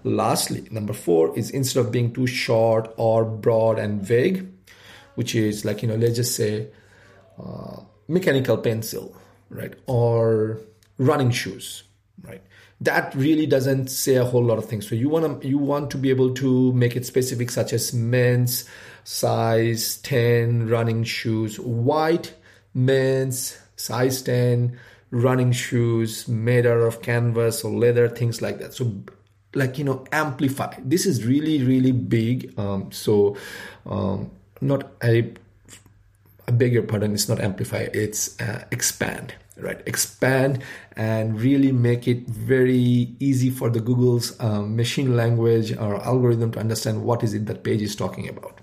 Lastly, 0.03 0.68
number 0.70 0.94
four 0.94 1.38
is 1.38 1.50
instead 1.50 1.86
of 1.86 1.92
being 1.92 2.13
too 2.13 2.27
short 2.27 2.94
or 2.98 3.24
broad 3.24 3.80
and 3.80 4.01
vague, 4.01 4.48
which 5.15 5.34
is 5.36 5.63
like, 5.63 5.82
you 5.82 5.88
know, 5.88 5.96
let's 5.96 6.15
just 6.15 6.36
say 6.36 6.68
uh, 7.42 7.82
mechanical 8.08 8.58
pencil, 8.58 9.15
right? 9.50 9.74
Or 9.86 10.60
running 10.98 11.32
shoes, 11.32 11.84
right? 12.22 12.42
That 12.84 13.13
really 13.16 13.46
doesn't 13.46 13.88
say 13.88 14.16
a 14.16 14.25
whole 14.25 14.44
lot 14.44 14.58
of 14.58 14.66
things. 14.66 14.88
So 14.88 14.96
you 14.96 15.10
want 15.10 15.42
to 15.42 15.48
you 15.48 15.58
want 15.58 15.92
to 15.92 15.98
be 15.98 16.10
able 16.10 16.34
to 16.36 16.74
make 16.74 16.96
it 16.96 17.06
specific, 17.06 17.50
such 17.50 17.74
as 17.74 17.94
men's 17.94 18.66
size 19.04 19.98
10 19.98 20.68
running 20.70 21.04
shoes, 21.04 21.60
white 21.60 22.34
men's 22.74 23.58
size 23.75 24.22
10 24.22 24.80
running 25.12 25.52
shoes 25.52 26.28
made 26.28 26.66
out 26.66 26.80
of 26.80 27.02
canvas 27.02 27.63
or 27.63 27.72
leather, 27.72 28.08
things 28.10 28.42
like 28.42 28.60
that. 28.60 28.74
So 28.74 29.04
like 29.56 29.78
you 29.78 29.84
know 29.84 30.04
amplify 30.12 30.74
this 30.84 31.06
is 31.06 31.25
really 31.25 31.63
really 31.63 31.92
big 31.92 32.58
um, 32.58 32.92
so 32.92 33.38
um, 33.86 34.32
not 34.62 34.92
I, 35.02 35.34
Beg 36.46 36.74
your 36.74 36.84
pardon 36.84 37.14
it's 37.14 37.30
not 37.30 37.40
amplify 37.40 37.88
it's 37.94 38.40
uh, 38.42 38.66
expand 38.72 39.34
right? 39.58 39.82
Expand 39.86 40.64
and 40.96 41.40
really 41.40 41.72
make 41.72 42.08
it 42.08 42.28
very 42.28 43.16
easy 43.20 43.50
for 43.50 43.70
the 43.70 43.80
google's 43.80 44.40
um, 44.40 44.76
machine 44.76 45.16
language 45.16 45.76
or 45.78 46.04
algorithm 46.04 46.52
to 46.52 46.60
understand 46.60 47.04
what 47.04 47.24
is 47.24 47.34
it 47.34 47.46
that 47.46 47.64
page 47.64 47.82
is 47.82 47.96
talking 47.96 48.28
about. 48.30 48.60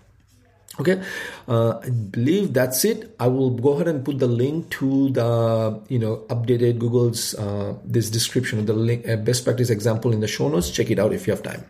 Okay? 0.79 1.03
Uh, 1.47 1.79
i 1.83 1.91
believe 1.91 2.55
that's 2.55 2.85
it. 2.85 3.15
I 3.21 3.29
will 3.29 3.51
go 3.51 3.75
ahead 3.75 3.89
and 3.89 4.05
put 4.05 4.19
the 4.19 4.27
link 4.29 4.71
to 4.81 5.11
the 5.11 5.81
you 5.89 5.99
know 5.99 6.25
updated 6.29 6.79
google's 6.79 7.35
uh, 7.35 7.75
this 7.85 8.09
description 8.09 8.59
of 8.59 8.67
the 8.67 8.73
link 8.73 9.07
uh, 9.09 9.17
best 9.17 9.45
practice 9.45 9.69
example 9.69 10.13
in 10.13 10.21
the 10.21 10.29
show 10.29 10.49
notes. 10.49 10.71
Check 10.71 10.91
it 10.91 10.99
out 10.99 11.13
if 11.13 11.27
you 11.27 11.33
have 11.33 11.43
time. 11.43 11.67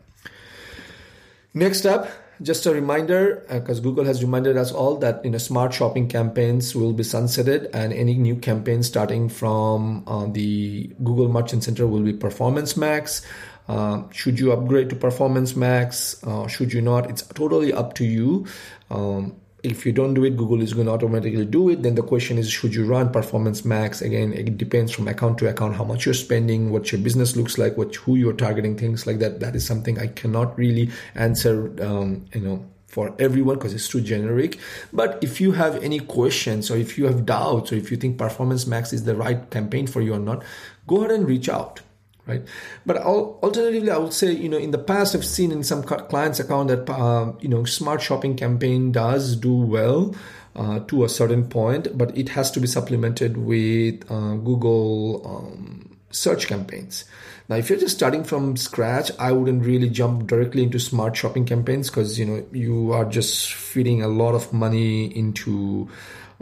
Next 1.55 1.87
up 1.87 2.09
just 2.43 2.65
a 2.67 2.73
reminder 2.73 3.45
because 3.51 3.79
uh, 3.79 3.83
google 3.83 4.05
has 4.05 4.23
reminded 4.23 4.57
us 4.57 4.73
all 4.73 4.97
that 4.97 5.25
you 5.25 5.31
know 5.31 5.39
smart 5.39 5.75
shopping 5.75 6.09
campaigns 6.09 6.75
will 6.75 6.93
be 6.93 7.03
sunsetted 7.03 7.69
and 7.75 7.93
any 7.93 8.15
new 8.15 8.37
campaign 8.37 8.83
starting 8.83 9.29
from 9.29 10.03
uh, 10.07 10.27
the 10.27 10.91
google 11.05 11.29
merchant 11.29 11.65
center 11.65 11.87
will 11.87 12.03
be 12.03 12.13
performance 12.13 12.77
max. 12.77 13.23
Uh, 13.69 14.03
should 14.11 14.41
you 14.41 14.51
upgrade 14.51 14.91
to 14.91 14.97
performance 14.97 15.55
max 15.55 16.21
uh, 16.25 16.47
should 16.49 16.73
you 16.73 16.81
not 16.81 17.09
it's 17.09 17.23
totally 17.23 17.73
up 17.73 17.95
to 17.95 18.05
you. 18.05 18.47
Um, 18.91 19.37
if 19.63 19.85
you 19.85 19.93
don't 19.93 20.15
do 20.15 20.25
it 20.25 20.37
google 20.37 20.63
is 20.63 20.73
going 20.73 20.87
to 20.87 20.93
automatically 20.93 21.45
do 21.45 21.69
it. 21.69 21.83
Then 21.83 21.95
the 21.95 22.03
question 22.03 22.39
is 22.39 22.51
should 22.51 22.75
you 22.75 22.87
run 22.87 23.11
performance 23.11 23.65
max? 23.65 24.03
Again 24.03 24.33
it 24.33 24.57
depends 24.57 24.93
from 24.93 25.09
account 25.09 25.39
to 25.39 25.49
account 25.49 25.77
how 25.77 25.85
much 25.85 26.05
you're 26.05 26.15
spending 26.15 26.71
what 26.71 26.93
your 26.93 27.01
business 27.01 27.37
looks 27.37 27.59
like 27.59 27.77
what 27.77 27.95
who 27.95 28.17
you're 28.17 28.33
targeting 28.33 28.77
things 28.77 29.07
like 29.07 29.19
that. 29.19 29.41
That 29.41 29.57
is 29.57 29.67
something 29.67 29.99
i 29.99 30.07
cannot 30.07 30.57
really 30.59 30.91
answer 31.15 31.73
um, 31.83 32.27
you 32.35 32.41
know 32.41 32.65
for 32.91 33.15
everyone 33.21 33.55
because 33.55 33.73
it's 33.73 33.89
too 33.89 34.01
generic. 34.01 34.59
But 34.93 35.23
if 35.23 35.41
you 35.41 35.53
have 35.53 35.81
any 35.83 36.01
questions 36.01 36.71
or 36.71 36.77
if 36.77 36.99
you 36.99 37.07
have 37.07 37.25
doubts 37.25 37.71
or 37.71 37.77
if 37.77 37.91
you 37.91 37.97
think 37.97 38.19
performance 38.19 38.67
max 38.67 38.93
is 38.93 39.05
the 39.05 39.15
right 39.15 39.49
campaign 39.51 39.87
for 39.87 40.01
you 40.01 40.15
or 40.15 40.19
not 40.19 40.43
go 40.87 40.99
ahead 40.99 41.13
and 41.13 41.27
reach 41.27 41.49
out 41.49 41.81
right? 42.27 42.43
But 42.87 42.99
alternatively, 42.99 43.91
I 43.91 43.99
would 43.99 44.13
say, 44.13 44.33
you 44.33 44.49
know, 44.49 44.59
in 44.59 44.71
the 44.71 44.79
past, 44.79 45.15
I've 45.15 45.25
seen 45.25 45.53
in 45.53 45.63
some 45.63 45.83
clients' 45.83 46.41
account 46.41 46.69
that, 46.69 46.89
uh, 46.91 47.33
you 47.41 47.49
know, 47.49 47.65
smart 47.65 48.03
shopping 48.03 48.37
campaign 48.37 48.93
does 48.93 49.37
do 49.37 49.55
well 49.55 50.15
uh, 50.57 50.81
to 50.81 51.05
a 51.05 51.09
certain 51.09 51.49
point, 51.49 51.97
but 51.97 52.17
it 52.17 52.31
has 52.31 52.51
to 52.53 52.61
be 52.61 52.67
supplemented 52.67 53.37
with 53.37 54.11
uh, 54.11 54.35
Google 54.35 55.23
um, 55.27 55.99
search 56.11 56.47
campaigns. 56.47 57.05
Now, 57.49 57.57
if 57.57 57.69
you're 57.69 57.81
just 57.81 57.97
starting 57.97 58.23
from 58.23 58.57
scratch, 58.57 59.11
I 59.19 59.33
wouldn't 59.33 59.65
really 59.65 59.91
jump 59.91 60.29
directly 60.29 60.63
into 60.63 60.79
smart 60.79 61.17
shopping 61.17 61.45
campaigns 61.45 61.91
because, 61.91 62.19
you 62.19 62.25
know, 62.25 62.47
you 62.53 62.93
are 62.93 63.05
just 63.05 63.53
feeding 63.55 64.03
a 64.03 64.09
lot 64.09 64.35
of 64.35 64.53
money 64.53 65.07
into 65.17 65.89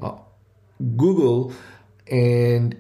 uh, 0.03 0.17
Google 0.97 1.55
and 2.11 2.77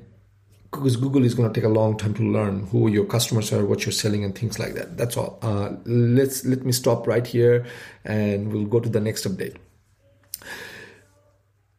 because 0.70 0.96
Google 0.96 1.24
is 1.24 1.34
going 1.34 1.52
to 1.52 1.60
take 1.60 1.64
a 1.64 1.72
long 1.72 1.96
time 1.96 2.14
to 2.14 2.22
learn 2.22 2.66
who 2.66 2.88
your 2.88 3.04
customers 3.04 3.52
are, 3.52 3.64
what 3.64 3.84
you're 3.86 3.92
selling, 3.92 4.24
and 4.24 4.34
things 4.34 4.58
like 4.58 4.74
that. 4.74 4.96
That's 4.96 5.16
all. 5.16 5.38
Uh, 5.42 5.76
let's 5.84 6.44
let 6.44 6.64
me 6.64 6.72
stop 6.72 7.06
right 7.06 7.26
here, 7.26 7.66
and 8.04 8.52
we'll 8.52 8.66
go 8.66 8.80
to 8.80 8.88
the 8.88 9.00
next 9.00 9.26
update. 9.26 9.56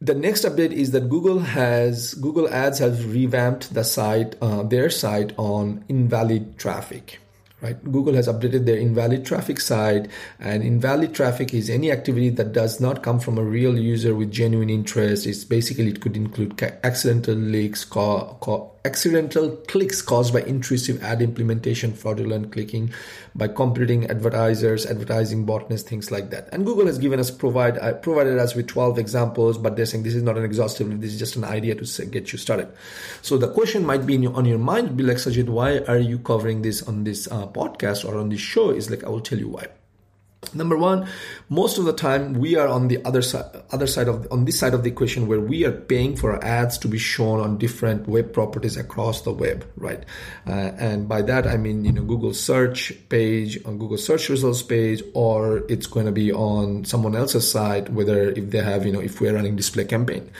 The 0.00 0.14
next 0.14 0.44
update 0.44 0.72
is 0.72 0.92
that 0.92 1.08
Google 1.08 1.40
has 1.40 2.14
Google 2.14 2.48
Ads 2.48 2.78
has 2.78 3.04
revamped 3.04 3.74
the 3.74 3.84
site, 3.84 4.34
uh, 4.40 4.62
their 4.62 4.90
site 4.90 5.34
on 5.36 5.84
invalid 5.88 6.58
traffic 6.58 7.20
right 7.60 7.82
google 7.90 8.14
has 8.14 8.28
updated 8.28 8.66
their 8.66 8.78
invalid 8.78 9.24
traffic 9.24 9.60
side 9.60 10.08
and 10.38 10.62
invalid 10.62 11.14
traffic 11.14 11.52
is 11.54 11.68
any 11.70 11.90
activity 11.90 12.30
that 12.30 12.52
does 12.52 12.80
not 12.80 13.02
come 13.02 13.20
from 13.20 13.38
a 13.38 13.42
real 13.42 13.78
user 13.78 14.14
with 14.14 14.30
genuine 14.30 14.70
interest 14.70 15.26
it's 15.26 15.44
basically 15.44 15.88
it 15.88 16.00
could 16.00 16.16
include 16.16 16.60
accidental 16.84 17.34
leaks 17.34 17.84
call, 17.84 18.34
call, 18.40 18.80
accidental 18.84 19.56
clicks 19.68 20.00
caused 20.00 20.32
by 20.32 20.40
intrusive 20.42 21.02
ad 21.02 21.20
implementation, 21.20 21.92
fraudulent 21.92 22.52
clicking 22.52 22.92
by 23.34 23.46
competing 23.46 24.10
advertisers, 24.10 24.86
advertising 24.86 25.46
botnets, 25.46 25.82
things 25.82 26.10
like 26.10 26.30
that. 26.30 26.48
And 26.52 26.64
Google 26.64 26.86
has 26.86 26.98
given 26.98 27.20
us 27.20 27.30
provide 27.30 27.78
uh, 27.78 27.94
provided 27.94 28.38
us 28.38 28.54
with 28.54 28.66
12 28.68 28.98
examples, 28.98 29.58
but 29.58 29.76
they're 29.76 29.86
saying 29.86 30.04
this 30.04 30.14
is 30.14 30.22
not 30.22 30.38
an 30.38 30.44
exhaustive. 30.44 31.00
This 31.00 31.12
is 31.12 31.18
just 31.18 31.36
an 31.36 31.44
idea 31.44 31.74
to 31.74 31.84
say, 31.84 32.06
get 32.06 32.32
you 32.32 32.38
started. 32.38 32.68
So 33.22 33.36
the 33.36 33.52
question 33.52 33.84
might 33.84 34.06
be 34.06 34.16
your, 34.16 34.34
on 34.34 34.44
your 34.44 34.58
mind, 34.58 34.96
be 34.96 35.04
like 35.04 35.18
Sajid, 35.18 35.48
why 35.48 35.78
are 35.80 35.98
you 35.98 36.18
covering 36.18 36.62
this 36.62 36.82
on 36.82 37.04
this 37.04 37.30
uh, 37.30 37.46
podcast 37.52 38.04
or 38.04 38.18
on 38.18 38.28
this 38.28 38.40
show? 38.40 38.70
Is 38.70 38.90
like 38.90 39.04
I 39.04 39.08
will 39.08 39.20
tell 39.20 39.38
you 39.38 39.48
why. 39.48 39.66
Number 40.54 40.76
one, 40.76 41.06
most 41.50 41.78
of 41.78 41.84
the 41.84 41.92
time 41.92 42.32
we 42.32 42.56
are 42.56 42.66
on 42.66 42.88
the 42.88 43.04
other 43.04 43.20
side, 43.20 43.44
other 43.70 43.86
side 43.86 44.08
of 44.08 44.26
on 44.32 44.46
this 44.46 44.58
side 44.58 44.72
of 44.72 44.82
the 44.82 44.90
equation 44.90 45.28
where 45.28 45.38
we 45.38 45.64
are 45.64 45.70
paying 45.70 46.16
for 46.16 46.42
ads 46.42 46.78
to 46.78 46.88
be 46.88 46.98
shown 46.98 47.40
on 47.40 47.58
different 47.58 48.08
web 48.08 48.32
properties 48.32 48.76
across 48.76 49.20
the 49.22 49.32
web, 49.32 49.66
right? 49.76 50.02
Uh, 50.46 50.72
and 50.80 51.08
by 51.08 51.20
that 51.22 51.46
I 51.46 51.56
mean 51.56 51.84
you 51.84 51.92
know 51.92 52.02
Google 52.02 52.32
search 52.32 52.92
page, 53.10 53.62
on 53.66 53.78
Google 53.78 53.98
search 53.98 54.28
results 54.30 54.62
page, 54.62 55.02
or 55.14 55.62
it's 55.68 55.86
going 55.86 56.06
to 56.06 56.12
be 56.12 56.32
on 56.32 56.84
someone 56.84 57.14
else's 57.14 57.48
site, 57.48 57.90
whether 57.90 58.30
if 58.30 58.50
they 58.50 58.62
have 58.62 58.86
you 58.86 58.92
know 58.92 59.00
if 59.00 59.20
we're 59.20 59.34
running 59.34 59.56
display 59.56 59.84
campaign. 59.84 60.30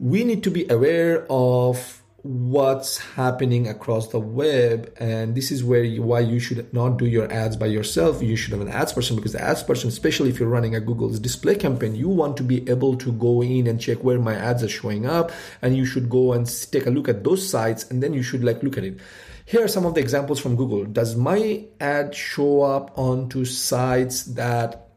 We 0.00 0.24
need 0.24 0.42
to 0.44 0.50
be 0.50 0.66
aware 0.68 1.26
of 1.30 2.01
what's 2.22 2.98
happening 2.98 3.66
across 3.66 4.08
the 4.08 4.20
web 4.20 4.92
and 5.00 5.34
this 5.34 5.50
is 5.50 5.64
where 5.64 5.82
you, 5.82 6.02
why 6.02 6.20
you 6.20 6.38
should 6.38 6.72
not 6.72 6.96
do 6.96 7.04
your 7.04 7.30
ads 7.32 7.56
by 7.56 7.66
yourself. 7.66 8.22
You 8.22 8.36
should 8.36 8.52
have 8.52 8.60
an 8.60 8.68
ads 8.68 8.92
person 8.92 9.16
because 9.16 9.32
the 9.32 9.42
ads 9.42 9.64
person 9.64 9.88
especially 9.88 10.30
if 10.30 10.38
you're 10.38 10.48
running 10.48 10.76
a 10.76 10.80
google's 10.80 11.18
display 11.18 11.56
campaign 11.56 11.96
you 11.96 12.08
want 12.08 12.36
to 12.36 12.44
be 12.44 12.68
able 12.70 12.96
to 12.96 13.10
go 13.12 13.42
in 13.42 13.66
and 13.66 13.80
check 13.80 14.04
where 14.04 14.20
my 14.20 14.36
ads 14.36 14.62
are 14.62 14.68
showing 14.68 15.04
up 15.04 15.32
and 15.62 15.76
you 15.76 15.84
should 15.84 16.08
go 16.08 16.32
and 16.32 16.46
take 16.70 16.86
a 16.86 16.90
look 16.90 17.08
at 17.08 17.24
those 17.24 17.48
sites 17.48 17.90
and 17.90 18.00
then 18.00 18.14
you 18.14 18.22
should 18.22 18.44
like 18.44 18.62
look 18.62 18.78
at 18.78 18.84
it. 18.84 19.00
Here 19.44 19.64
are 19.64 19.68
some 19.68 19.84
of 19.84 19.94
the 19.94 20.00
examples 20.00 20.38
from 20.38 20.54
google. 20.54 20.84
Does 20.84 21.16
my 21.16 21.64
ad 21.80 22.14
show 22.14 22.62
up 22.62 22.96
onto 22.96 23.44
sites 23.44 24.22
that 24.24 24.96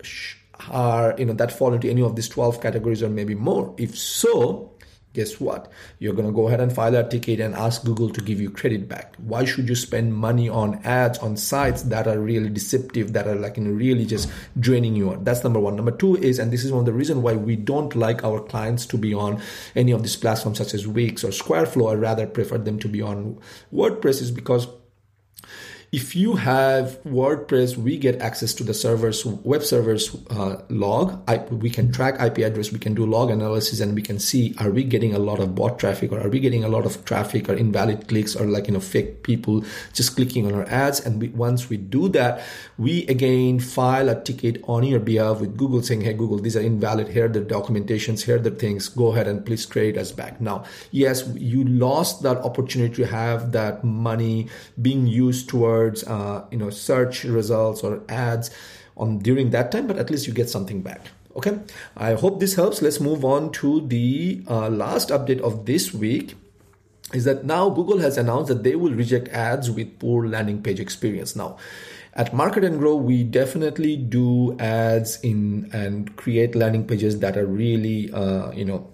are 0.69 1.15
you 1.17 1.25
know 1.25 1.33
that 1.33 1.51
fall 1.51 1.73
into 1.73 1.89
any 1.89 2.03
of 2.03 2.15
these 2.15 2.29
12 2.29 2.61
categories 2.61 3.01
or 3.01 3.09
maybe 3.09 3.33
more? 3.33 3.73
If 3.79 3.97
so 3.97 4.74
guess 5.15 5.39
what? 5.39 5.71
You're 5.97 6.13
going 6.13 6.27
to 6.27 6.33
go 6.33 6.47
ahead 6.47 6.59
and 6.59 6.71
file 6.71 6.95
a 6.95 7.07
ticket 7.07 7.39
and 7.39 7.55
ask 7.55 7.83
Google 7.83 8.09
to 8.11 8.21
give 8.21 8.39
you 8.39 8.51
credit 8.51 8.87
back. 8.87 9.15
Why 9.17 9.45
should 9.45 9.67
you 9.67 9.75
spend 9.75 10.13
money 10.13 10.47
on 10.47 10.75
ads 10.83 11.17
on 11.19 11.37
sites 11.37 11.83
that 11.83 12.07
are 12.07 12.19
really 12.19 12.49
deceptive, 12.49 13.13
that 13.13 13.27
are 13.27 13.35
like 13.35 13.57
you 13.57 13.63
know, 13.63 13.71
really 13.71 14.05
just 14.05 14.29
draining 14.59 14.95
you? 14.95 15.17
That's 15.23 15.43
number 15.43 15.59
one. 15.59 15.75
Number 15.75 15.91
two 15.91 16.15
is, 16.17 16.37
and 16.37 16.51
this 16.51 16.63
is 16.63 16.71
one 16.71 16.81
of 16.81 16.85
the 16.85 16.93
reasons 16.93 17.21
why 17.21 17.33
we 17.33 17.55
don't 17.55 17.95
like 17.95 18.23
our 18.23 18.39
clients 18.39 18.85
to 18.87 18.97
be 18.97 19.13
on 19.13 19.41
any 19.75 19.91
of 19.91 20.03
these 20.03 20.17
platforms 20.17 20.57
such 20.59 20.73
as 20.73 20.85
Wix 20.85 21.23
or 21.23 21.29
Squareflow, 21.29 21.91
I 21.91 21.95
rather 21.95 22.27
prefer 22.27 22.57
them 22.57 22.77
to 22.79 22.87
be 22.87 23.01
on 23.01 23.39
WordPress, 23.73 24.21
is 24.21 24.31
because 24.31 24.67
if 25.95 26.13
you 26.13 26.35
have 26.35 27.01
WordPress, 27.03 27.77
we 27.77 27.97
get 27.97 28.19
access 28.19 28.53
to 28.55 28.65
the 28.65 28.73
server's 28.73 29.23
web 29.25 29.63
server's 29.63 30.13
uh, 30.29 30.61
log. 30.67 31.23
I, 31.25 31.37
we 31.37 31.69
can 31.69 31.89
track 31.89 32.19
IP 32.19 32.39
address, 32.39 32.73
we 32.73 32.79
can 32.79 32.93
do 32.93 33.05
log 33.05 33.29
analysis, 33.29 33.79
and 33.79 33.95
we 33.95 34.01
can 34.01 34.19
see 34.19 34.53
are 34.59 34.71
we 34.71 34.83
getting 34.83 35.15
a 35.15 35.19
lot 35.19 35.39
of 35.39 35.55
bot 35.55 35.79
traffic 35.79 36.11
or 36.11 36.19
are 36.19 36.27
we 36.27 36.41
getting 36.41 36.65
a 36.65 36.67
lot 36.67 36.85
of 36.85 37.05
traffic 37.05 37.47
or 37.47 37.53
invalid 37.53 38.09
clicks 38.09 38.35
or 38.35 38.45
like 38.45 38.67
you 38.67 38.73
know 38.73 38.81
fake 38.81 39.23
people 39.23 39.63
just 39.93 40.17
clicking 40.17 40.45
on 40.45 40.53
our 40.53 40.67
ads. 40.67 40.99
And 40.99 41.21
we, 41.21 41.29
once 41.29 41.69
we 41.69 41.77
do 41.77 42.09
that, 42.09 42.43
we 42.77 43.07
again 43.07 43.61
file 43.61 44.09
a 44.09 44.21
ticket 44.21 44.61
on 44.67 44.83
your 44.83 44.99
behalf 44.99 45.39
with 45.39 45.55
Google 45.55 45.81
saying, 45.81 46.01
"Hey 46.01 46.11
Google, 46.13 46.39
these 46.39 46.57
are 46.57 46.65
invalid. 46.71 47.07
Here 47.07 47.27
are 47.27 47.29
the 47.29 47.39
documentations. 47.39 48.25
Here 48.25 48.35
are 48.35 48.45
the 48.49 48.51
things. 48.51 48.89
Go 48.89 49.13
ahead 49.13 49.29
and 49.29 49.45
please 49.45 49.65
credit 49.65 49.97
us 49.97 50.11
back." 50.11 50.41
Now, 50.41 50.65
yes, 50.91 51.23
you 51.37 51.63
lost 51.63 52.21
that 52.23 52.39
opportunity 52.39 52.95
to 52.95 53.07
have 53.07 53.53
that 53.53 53.85
money 53.85 54.49
being 54.81 55.07
used 55.07 55.47
towards 55.47 55.84
towards 55.85 56.03
uh, 56.03 56.45
you 56.51 56.57
know 56.57 56.69
search 56.69 57.23
results 57.23 57.83
or 57.83 58.01
ads 58.09 58.51
on 58.97 59.19
during 59.19 59.49
that 59.51 59.71
time 59.71 59.87
but 59.87 59.97
at 59.97 60.09
least 60.09 60.27
you 60.27 60.33
get 60.33 60.49
something 60.49 60.81
back 60.81 61.01
Okay, 61.37 61.59
I 61.97 62.13
hope 62.13 62.39
this 62.39 62.55
helps. 62.55 62.81
Let's 62.81 63.01
move 63.01 63.25
on 63.25 63.51
to 63.59 63.81
the 63.81 64.41
uh, 64.47 64.69
last 64.69 65.09
update 65.09 65.41
of 65.41 65.65
this 65.65 65.93
week. 65.93 66.35
Is 67.13 67.25
that 67.25 67.43
now 67.43 67.69
Google 67.69 67.97
has 67.97 68.17
announced 68.17 68.47
that 68.47 68.63
they 68.63 68.77
will 68.77 68.93
reject 68.93 69.27
ads 69.27 69.69
with 69.69 69.99
poor 69.99 70.25
landing 70.25 70.63
page 70.63 70.79
experience. 70.79 71.35
Now, 71.35 71.57
at 72.13 72.33
Market 72.33 72.63
and 72.63 72.79
Grow, 72.79 72.95
we 72.95 73.23
definitely 73.23 73.97
do 73.97 74.57
ads 74.59 75.19
in 75.23 75.69
and 75.73 76.15
create 76.15 76.55
landing 76.55 76.87
pages 76.87 77.19
that 77.19 77.35
are 77.35 77.45
really, 77.45 78.09
uh, 78.13 78.53
you 78.53 78.63
know, 78.63 78.89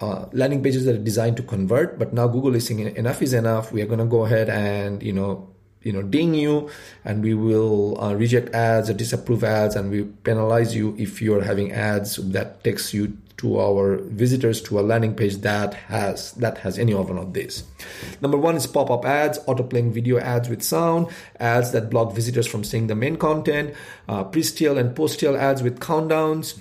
uh, 0.00 0.24
landing 0.32 0.62
pages 0.62 0.86
that 0.86 0.94
are 0.94 1.04
designed 1.04 1.36
to 1.36 1.42
convert. 1.42 1.98
But 1.98 2.14
now 2.14 2.28
Google 2.28 2.54
is 2.54 2.66
saying 2.66 2.80
enough 2.96 3.20
is 3.20 3.34
enough. 3.34 3.72
We 3.72 3.82
are 3.82 3.86
going 3.86 3.98
to 3.98 4.06
go 4.06 4.24
ahead 4.24 4.48
and 4.48 5.02
you 5.02 5.12
know 5.12 5.48
you 5.82 5.92
know 5.92 6.02
ding 6.02 6.34
you 6.34 6.68
and 7.04 7.22
we 7.22 7.34
will 7.34 8.00
uh, 8.00 8.14
reject 8.14 8.54
ads 8.54 8.90
or 8.90 8.94
disapprove 8.94 9.44
ads 9.44 9.76
and 9.76 9.90
we 9.90 10.04
penalize 10.04 10.74
you 10.74 10.94
if 10.98 11.22
you're 11.22 11.42
having 11.42 11.72
ads 11.72 12.16
that 12.16 12.62
takes 12.64 12.92
you 12.92 13.16
to 13.36 13.60
our 13.60 13.98
visitors 13.98 14.60
to 14.60 14.80
a 14.80 14.82
landing 14.82 15.14
page 15.14 15.36
that 15.36 15.72
has 15.74 16.32
that 16.32 16.58
has 16.58 16.78
any 16.78 16.92
of 16.92 17.08
one 17.08 17.18
of 17.18 17.32
these 17.32 17.62
number 18.20 18.36
one 18.36 18.56
is 18.56 18.66
pop-up 18.66 19.04
ads 19.04 19.38
auto-playing 19.46 19.92
video 19.92 20.18
ads 20.18 20.48
with 20.48 20.62
sound 20.62 21.06
ads 21.38 21.70
that 21.70 21.88
block 21.88 22.12
visitors 22.12 22.46
from 22.46 22.64
seeing 22.64 22.88
the 22.88 22.96
main 22.96 23.16
content 23.16 23.74
uh, 24.08 24.24
pre-sale 24.24 24.76
and 24.76 24.96
post-sale 24.96 25.36
ads 25.36 25.62
with 25.62 25.78
countdowns 25.78 26.58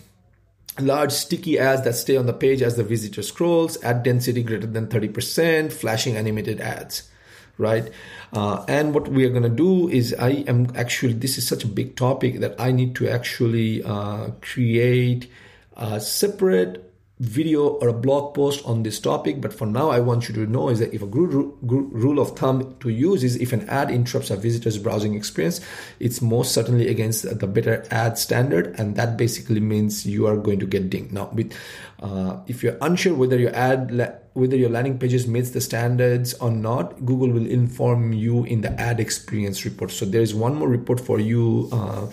large 0.80 1.12
sticky 1.12 1.58
ads 1.58 1.84
that 1.84 1.94
stay 1.94 2.16
on 2.16 2.28
the 2.28 2.34
page 2.34 2.62
as 2.62 2.76
the 2.76 2.84
visitor 2.84 3.24
scrolls 3.24 3.82
ad 3.84 4.04
density 4.04 4.44
greater 4.44 4.68
than 4.68 4.86
30% 4.86 5.74
flashing 5.74 6.16
animated 6.16 6.62
ads 6.62 7.10
right? 7.58 7.92
Uh, 8.34 8.64
and 8.68 8.94
what 8.94 9.08
we 9.08 9.26
are 9.26 9.30
going 9.30 9.44
to 9.44 9.50
do 9.50 9.90
is 9.90 10.16
I 10.18 10.30
am 10.48 10.72
actually, 10.76 11.14
this 11.14 11.38
is 11.38 11.48
such 11.48 11.64
a 11.64 11.68
big 11.68 11.96
topic 11.96 12.40
that 12.40 12.56
I 12.60 12.72
need 12.72 12.96
to 12.96 13.10
actually 13.10 13.84
uh, 13.84 14.32
create 14.42 15.30
a 15.76 16.00
separate 16.00 16.87
video 17.20 17.68
or 17.68 17.88
a 17.88 17.94
blog 17.94 18.36
post 18.36 18.64
on 18.66 18.84
this 18.84 19.00
topic 19.00 19.42
but 19.42 19.52
for 19.52 19.66
now 19.66 19.90
i 19.90 20.00
want 20.00 20.30
you 20.30 20.36
to 20.36 20.46
know 20.46 20.70
is 20.70 20.78
that 20.78 20.94
if 20.94 21.02
a 21.02 21.08
good 21.08 21.34
rule 21.66 22.20
of 22.20 22.38
thumb 22.38 22.76
to 22.80 22.90
use 22.90 23.24
is 23.24 23.36
if 23.38 23.54
an 23.54 23.68
ad 23.70 23.90
interrupts 23.90 24.30
a 24.30 24.38
visitor's 24.38 24.78
browsing 24.78 25.16
experience 25.16 25.60
it's 26.00 26.22
most 26.22 26.52
certainly 26.52 26.88
against 26.88 27.40
the 27.40 27.48
better 27.48 27.84
ad 27.90 28.18
standard 28.18 28.76
and 28.80 28.96
that 28.96 29.18
basically 29.18 29.60
means 29.60 30.06
you 30.06 30.28
are 30.28 30.38
going 30.38 30.60
to 30.60 30.66
get 30.66 30.90
dinged. 30.90 31.12
Now 31.12 31.30
with 31.34 31.54
uh, 32.00 32.38
if 32.48 32.64
you're 32.64 32.78
unsure 32.82 33.16
whether 33.16 33.38
your 33.38 33.56
ad 33.56 33.92
la- 33.92 34.14
whether 34.34 34.56
your 34.56 34.70
landing 34.70 35.00
pages 35.00 35.28
meets 35.28 35.50
the 35.52 35.62
standards 35.62 36.36
or 36.36 36.52
not 36.52 37.04
google 37.06 37.32
will 37.32 37.48
inform 37.48 38.14
you 38.14 38.44
in 38.46 38.62
the 38.62 38.72
ad 38.80 39.00
experience 39.00 39.66
report. 39.66 39.92
So 39.92 40.06
there's 40.06 40.36
one 40.36 40.56
more 40.56 40.70
report 40.70 41.00
for 41.00 41.20
you 41.20 41.70
uh, 41.72 42.08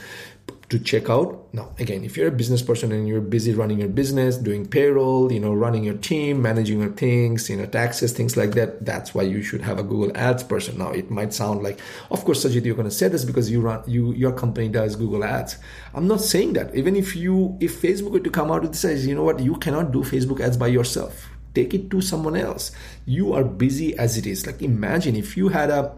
to 0.74 0.82
check 0.82 1.08
out. 1.08 1.46
Now, 1.52 1.72
again, 1.78 2.02
if 2.02 2.16
you're 2.16 2.26
a 2.26 2.32
business 2.32 2.60
person 2.60 2.90
and 2.90 3.06
you're 3.06 3.20
busy 3.20 3.54
running 3.54 3.78
your 3.78 3.88
business, 3.88 4.36
doing 4.36 4.66
payroll, 4.66 5.30
you 5.30 5.38
know, 5.38 5.54
running 5.54 5.84
your 5.84 5.94
team, 5.94 6.42
managing 6.42 6.80
your 6.80 6.90
things, 6.90 7.48
you 7.48 7.56
know, 7.56 7.66
taxes, 7.66 8.12
things 8.12 8.36
like 8.36 8.52
that, 8.54 8.84
that's 8.84 9.14
why 9.14 9.22
you 9.22 9.40
should 9.40 9.62
have 9.62 9.78
a 9.78 9.84
Google 9.84 10.10
Ads 10.16 10.42
person. 10.42 10.76
Now, 10.78 10.90
it 10.90 11.12
might 11.12 11.32
sound 11.32 11.62
like, 11.62 11.78
of 12.10 12.24
course, 12.24 12.44
Sajid, 12.44 12.64
you're 12.64 12.74
going 12.74 12.88
to 12.88 12.94
say 12.94 13.06
this 13.06 13.24
because 13.24 13.48
you 13.50 13.60
run, 13.60 13.84
you, 13.86 14.12
your 14.14 14.32
company 14.32 14.68
does 14.68 14.96
Google 14.96 15.22
Ads. 15.22 15.58
I'm 15.94 16.08
not 16.08 16.20
saying 16.20 16.54
that. 16.54 16.74
Even 16.74 16.96
if 16.96 17.14
you, 17.14 17.56
if 17.60 17.80
Facebook 17.80 18.10
were 18.10 18.20
to 18.20 18.30
come 18.30 18.50
out 18.50 18.64
and 18.64 18.74
says, 18.74 19.06
you 19.06 19.14
know 19.14 19.22
what, 19.22 19.38
you 19.38 19.54
cannot 19.56 19.92
do 19.92 20.02
Facebook 20.02 20.40
ads 20.40 20.56
by 20.56 20.66
yourself. 20.66 21.28
Take 21.54 21.72
it 21.72 21.88
to 21.90 22.00
someone 22.00 22.34
else. 22.34 22.72
You 23.06 23.32
are 23.32 23.44
busy 23.44 23.96
as 23.96 24.18
it 24.18 24.26
is. 24.26 24.44
Like 24.44 24.60
imagine 24.60 25.14
if 25.14 25.36
you 25.36 25.50
had 25.50 25.70
a 25.70 25.94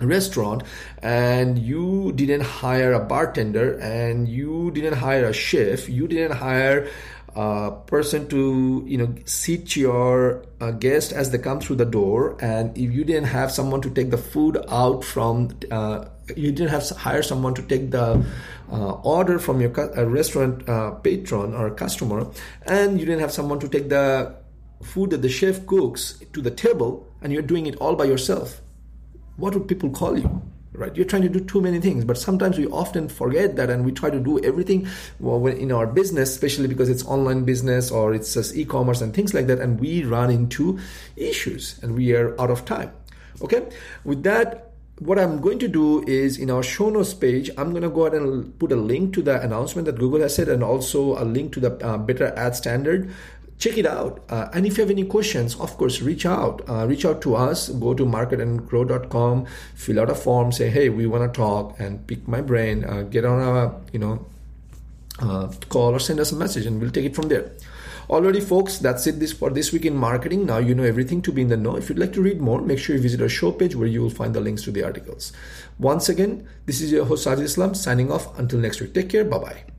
restaurant 0.00 0.62
and 1.02 1.58
you 1.58 2.12
didn't 2.12 2.42
hire 2.42 2.92
a 2.92 3.00
bartender 3.00 3.78
and 3.78 4.28
you 4.28 4.70
didn't 4.70 4.94
hire 4.94 5.24
a 5.24 5.32
chef 5.32 5.88
you 5.88 6.06
didn't 6.06 6.36
hire 6.36 6.88
a 7.38 7.70
person 7.86 8.26
to 8.28 8.82
you 8.86 8.98
know 8.98 9.14
seat 9.24 9.76
your 9.76 10.44
uh, 10.60 10.72
guest 10.72 11.12
as 11.12 11.30
they 11.30 11.38
come 11.38 11.60
through 11.60 11.76
the 11.76 11.84
door. 11.84 12.36
And 12.40 12.76
if 12.76 12.92
you 12.92 13.04
didn't 13.04 13.26
have 13.26 13.52
someone 13.52 13.80
to 13.82 13.90
take 13.90 14.10
the 14.10 14.18
food 14.18 14.58
out 14.68 15.04
from 15.04 15.50
uh, 15.70 16.06
you 16.34 16.50
didn't 16.50 16.70
have 16.70 16.84
to 16.88 16.94
hire 16.94 17.22
someone 17.22 17.54
to 17.54 17.62
take 17.62 17.92
the 17.92 18.24
uh, 18.72 18.92
order 19.02 19.38
from 19.38 19.60
your 19.60 19.70
cu- 19.70 19.88
restaurant 20.04 20.68
uh, 20.68 20.90
patron 20.92 21.54
or 21.54 21.70
customer 21.70 22.26
and 22.66 23.00
you 23.00 23.06
didn't 23.06 23.20
have 23.20 23.32
someone 23.32 23.58
to 23.60 23.68
take 23.68 23.88
the 23.88 24.34
food 24.82 25.10
that 25.10 25.22
the 25.22 25.28
chef 25.28 25.64
cooks 25.66 26.22
to 26.32 26.42
the 26.42 26.50
table 26.50 27.06
and 27.22 27.32
you're 27.32 27.40
doing 27.42 27.66
it 27.66 27.76
all 27.76 27.96
by 27.96 28.04
yourself 28.04 28.60
what 29.38 29.54
would 29.54 29.66
people 29.66 29.88
call 29.90 30.18
you? 30.18 30.42
Right? 30.72 30.94
You're 30.94 31.06
trying 31.06 31.22
to 31.22 31.28
do 31.28 31.40
too 31.40 31.60
many 31.60 31.80
things, 31.80 32.04
but 32.04 32.18
sometimes 32.18 32.58
we 32.58 32.66
often 32.66 33.08
forget 33.08 33.56
that 33.56 33.70
and 33.70 33.84
we 33.84 33.90
try 33.90 34.10
to 34.10 34.20
do 34.20 34.38
everything 34.44 34.86
well, 35.18 35.44
in 35.46 35.72
our 35.72 35.86
business, 35.86 36.30
especially 36.30 36.68
because 36.68 36.88
it's 36.88 37.04
online 37.04 37.44
business 37.44 37.90
or 37.90 38.14
it's 38.14 38.34
just 38.34 38.54
e 38.54 38.64
commerce 38.64 39.00
and 39.00 39.12
things 39.14 39.34
like 39.34 39.46
that, 39.48 39.58
and 39.58 39.80
we 39.80 40.04
run 40.04 40.30
into 40.30 40.78
issues 41.16 41.80
and 41.82 41.96
we 41.96 42.14
are 42.14 42.40
out 42.40 42.50
of 42.50 42.64
time. 42.64 42.92
Okay? 43.42 43.66
With 44.04 44.22
that, 44.22 44.68
what 45.00 45.18
I'm 45.18 45.40
going 45.40 45.58
to 45.60 45.68
do 45.68 46.04
is 46.06 46.38
in 46.38 46.50
our 46.50 46.62
show 46.62 46.90
notes 46.90 47.14
page, 47.14 47.50
I'm 47.56 47.70
going 47.70 47.82
to 47.82 47.90
go 47.90 48.06
ahead 48.06 48.20
and 48.20 48.56
put 48.58 48.72
a 48.72 48.76
link 48.76 49.14
to 49.14 49.22
the 49.22 49.40
announcement 49.40 49.86
that 49.86 49.98
Google 49.98 50.20
has 50.20 50.34
said 50.34 50.48
and 50.48 50.62
also 50.62 51.20
a 51.20 51.24
link 51.24 51.52
to 51.54 51.60
the 51.60 51.86
uh, 51.86 51.98
better 51.98 52.32
ad 52.36 52.56
standard 52.56 53.10
check 53.58 53.76
it 53.76 53.86
out. 53.86 54.22
Uh, 54.28 54.48
and 54.54 54.66
if 54.66 54.78
you 54.78 54.82
have 54.82 54.90
any 54.90 55.04
questions, 55.04 55.58
of 55.60 55.76
course, 55.76 56.00
reach 56.00 56.26
out. 56.26 56.62
Uh, 56.68 56.86
reach 56.86 57.04
out 57.04 57.20
to 57.22 57.34
us. 57.34 57.68
Go 57.68 57.94
to 57.94 58.04
marketandgrow.com, 58.04 59.46
fill 59.74 60.00
out 60.00 60.10
a 60.10 60.14
form, 60.14 60.52
say, 60.52 60.70
hey, 60.70 60.88
we 60.88 61.06
want 61.06 61.32
to 61.32 61.36
talk, 61.36 61.78
and 61.78 62.06
pick 62.06 62.26
my 62.26 62.40
brain. 62.40 62.84
Uh, 62.84 63.02
get 63.02 63.24
on 63.24 63.40
a 63.40 63.74
you 63.92 63.98
know 63.98 64.24
uh, 65.20 65.48
call 65.68 65.94
or 65.94 65.98
send 65.98 66.20
us 66.20 66.32
a 66.32 66.36
message, 66.36 66.66
and 66.66 66.80
we'll 66.80 66.90
take 66.90 67.04
it 67.04 67.14
from 67.14 67.28
there. 67.28 67.50
Already, 68.10 68.40
folks, 68.40 68.78
that's 68.78 69.06
it 69.06 69.20
this 69.20 69.32
for 69.34 69.50
this 69.50 69.70
week 69.70 69.84
in 69.84 69.94
marketing. 69.94 70.46
Now 70.46 70.58
you 70.58 70.74
know 70.74 70.84
everything 70.84 71.20
to 71.22 71.32
be 71.32 71.42
in 71.42 71.48
the 71.48 71.58
know. 71.58 71.76
If 71.76 71.90
you'd 71.90 71.98
like 71.98 72.14
to 72.14 72.22
read 72.22 72.40
more, 72.40 72.62
make 72.62 72.78
sure 72.78 72.96
you 72.96 73.02
visit 73.02 73.20
our 73.20 73.28
show 73.28 73.52
page 73.52 73.76
where 73.76 73.86
you 73.86 74.00
will 74.00 74.10
find 74.10 74.34
the 74.34 74.40
links 74.40 74.62
to 74.62 74.70
the 74.70 74.82
articles. 74.82 75.32
Once 75.78 76.08
again, 76.08 76.48
this 76.64 76.80
is 76.80 76.90
your 76.90 77.04
host 77.04 77.26
Sajid 77.26 77.42
Islam 77.42 77.74
signing 77.74 78.10
off. 78.10 78.38
Until 78.38 78.60
next 78.60 78.80
week, 78.80 78.94
take 78.94 79.10
care. 79.10 79.24
Bye 79.24 79.38
bye. 79.38 79.77